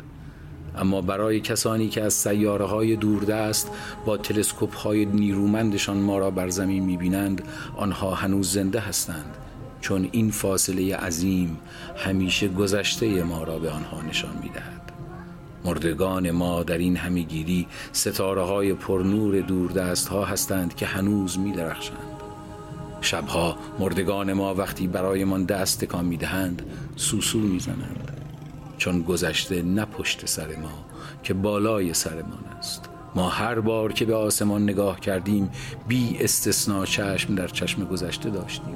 [0.77, 3.71] اما برای کسانی که از سیاره های دوردست
[4.05, 7.43] با تلسکوپ های نیرومندشان ما را بر زمین می بینند
[7.77, 9.37] آنها هنوز زنده هستند
[9.81, 11.57] چون این فاصله عظیم
[11.97, 14.91] همیشه گذشته ما را به آنها نشان می دهد.
[15.65, 21.97] مردگان ما در این همیگیری ستاره های پرنور دوردست ها هستند که هنوز می درخشند.
[23.01, 26.61] شبها مردگان ما وقتی برایمان دست تکان می دهند
[26.95, 28.12] سوسو می زنند.
[28.83, 30.85] چون گذشته نه پشت سر ما
[31.23, 32.89] که بالای سرمان است.
[33.15, 35.49] ما هر بار که به آسمان نگاه کردیم
[35.87, 38.75] بی استثنا چشم در چشم گذشته داشتیم.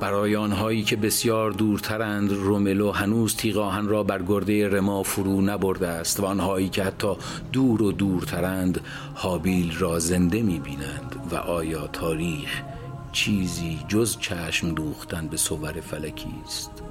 [0.00, 6.20] برای آنهایی که بسیار دورترند روملو هنوز تیغاهن را بر گرده رما فرو نبرده است
[6.20, 7.14] و آنهایی که حتی
[7.52, 8.80] دور و دورترند
[9.14, 12.62] حابیل را زنده می بینند و آیا تاریخ
[13.12, 16.89] چیزی جز چشم دوختن به صور فلکی است؟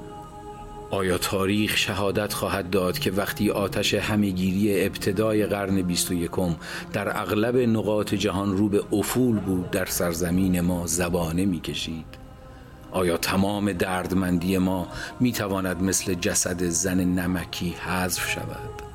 [0.92, 6.56] آیا تاریخ شهادت خواهد داد که وقتی آتش همهگیری ابتدای قرن بیست و یکم
[6.94, 12.06] در اغلب نقاط جهان رو به افول بود در سرزمین ما زبانه می کشید
[12.92, 14.88] آیا تمام دردمندی ما
[15.20, 18.89] می تواند مثل جسد زن نمکی حذف شود؟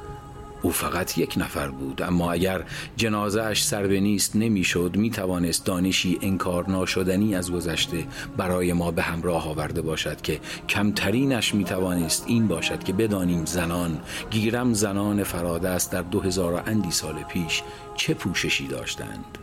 [0.64, 2.64] او فقط یک نفر بود اما اگر
[2.96, 8.06] جنازه اش سر به نیست نمی‌شد می توانست دانشی انکار ناشدنی از گذشته
[8.36, 14.00] برای ما به همراه آورده باشد که کمترینش می توانست این باشد که بدانیم زنان
[14.30, 17.62] گیرم زنان فراده است در دو هزار اندی سال پیش
[17.96, 19.38] چه پوششی داشتند.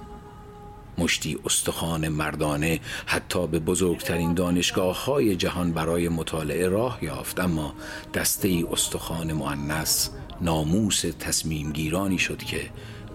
[0.97, 7.73] مشتی استخوان مردانه حتی به بزرگترین دانشگاه های جهان برای مطالعه راه یافت اما
[8.13, 10.09] دسته استخوان معنس
[10.41, 12.69] ناموس تصمیم گیرانی شد که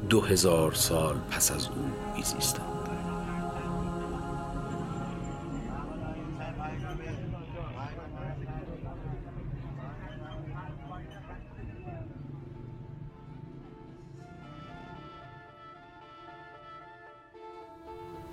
[0.09, 1.85] دو هزار سال پس از او
[2.17, 2.77] میزیستند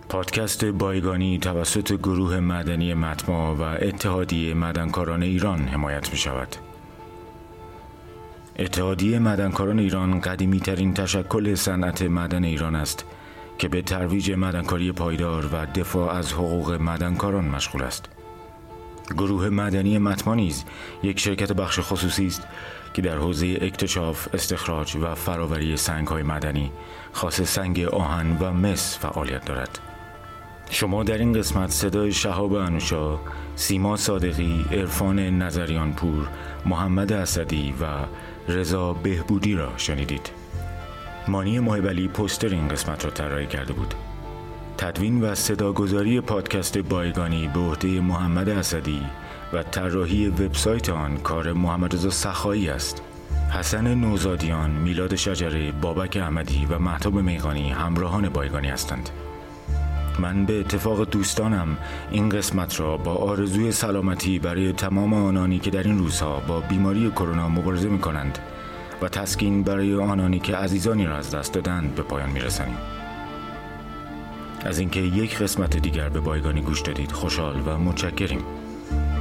[0.10, 6.73] پادکست بایگانی توسط گروه مدنی متما و اتحادیه مدنکاران ایران حمایت می شود.
[8.60, 13.06] اتحادیه مدنکاران ایران قدیمی ترین تشکل صنعت مدن ایران است
[13.58, 18.06] که به ترویج مدنکاری پایدار و دفاع از حقوق مدنکاران مشغول است.
[19.18, 20.64] گروه مدنی متما نیز
[21.04, 22.42] یک شرکت بخش خصوصی است
[22.94, 26.72] که در حوزه اکتشاف، استخراج و فراوری سنگ های مدنی
[27.12, 29.80] خاص سنگ آهن و مس فعالیت دارد.
[30.70, 33.20] شما در این قسمت صدای شهاب انوشا،
[33.56, 36.28] سیما صادقی، عرفان نظریان پور،
[36.66, 37.86] محمد اسدی و
[38.48, 40.32] رضا بهبودی را شنیدید.
[41.28, 43.94] مانی محبلی پوستر این قسمت را طراحی کرده بود.
[44.78, 49.02] تدوین و صداگذاری پادکست بایگانی به عهده محمد اسدی
[49.54, 53.02] و طراحی وبسایت آن کار محمد رضا سخایی است.
[53.50, 59.10] حسن نوزادیان، میلاد شجره، بابک احمدی و محتاب میغانی همراهان بایگانی هستند.
[60.20, 61.78] من به اتفاق دوستانم
[62.12, 67.12] این قسمت را با آرزوی سلامتی برای تمام آنانی که در این روزها با بیماری
[67.12, 68.40] کرونا مبارزه می کنند
[69.02, 72.78] و تسکین برای آنانی که عزیزانی را از دست دادند به پایان می رسنیم.
[74.66, 78.44] از اینکه یک قسمت دیگر به بایگانی گوش دادید خوشحال و متشکریم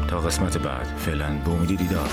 [0.08, 2.10] تا قسمت بعد فعلا به امیدی دیدار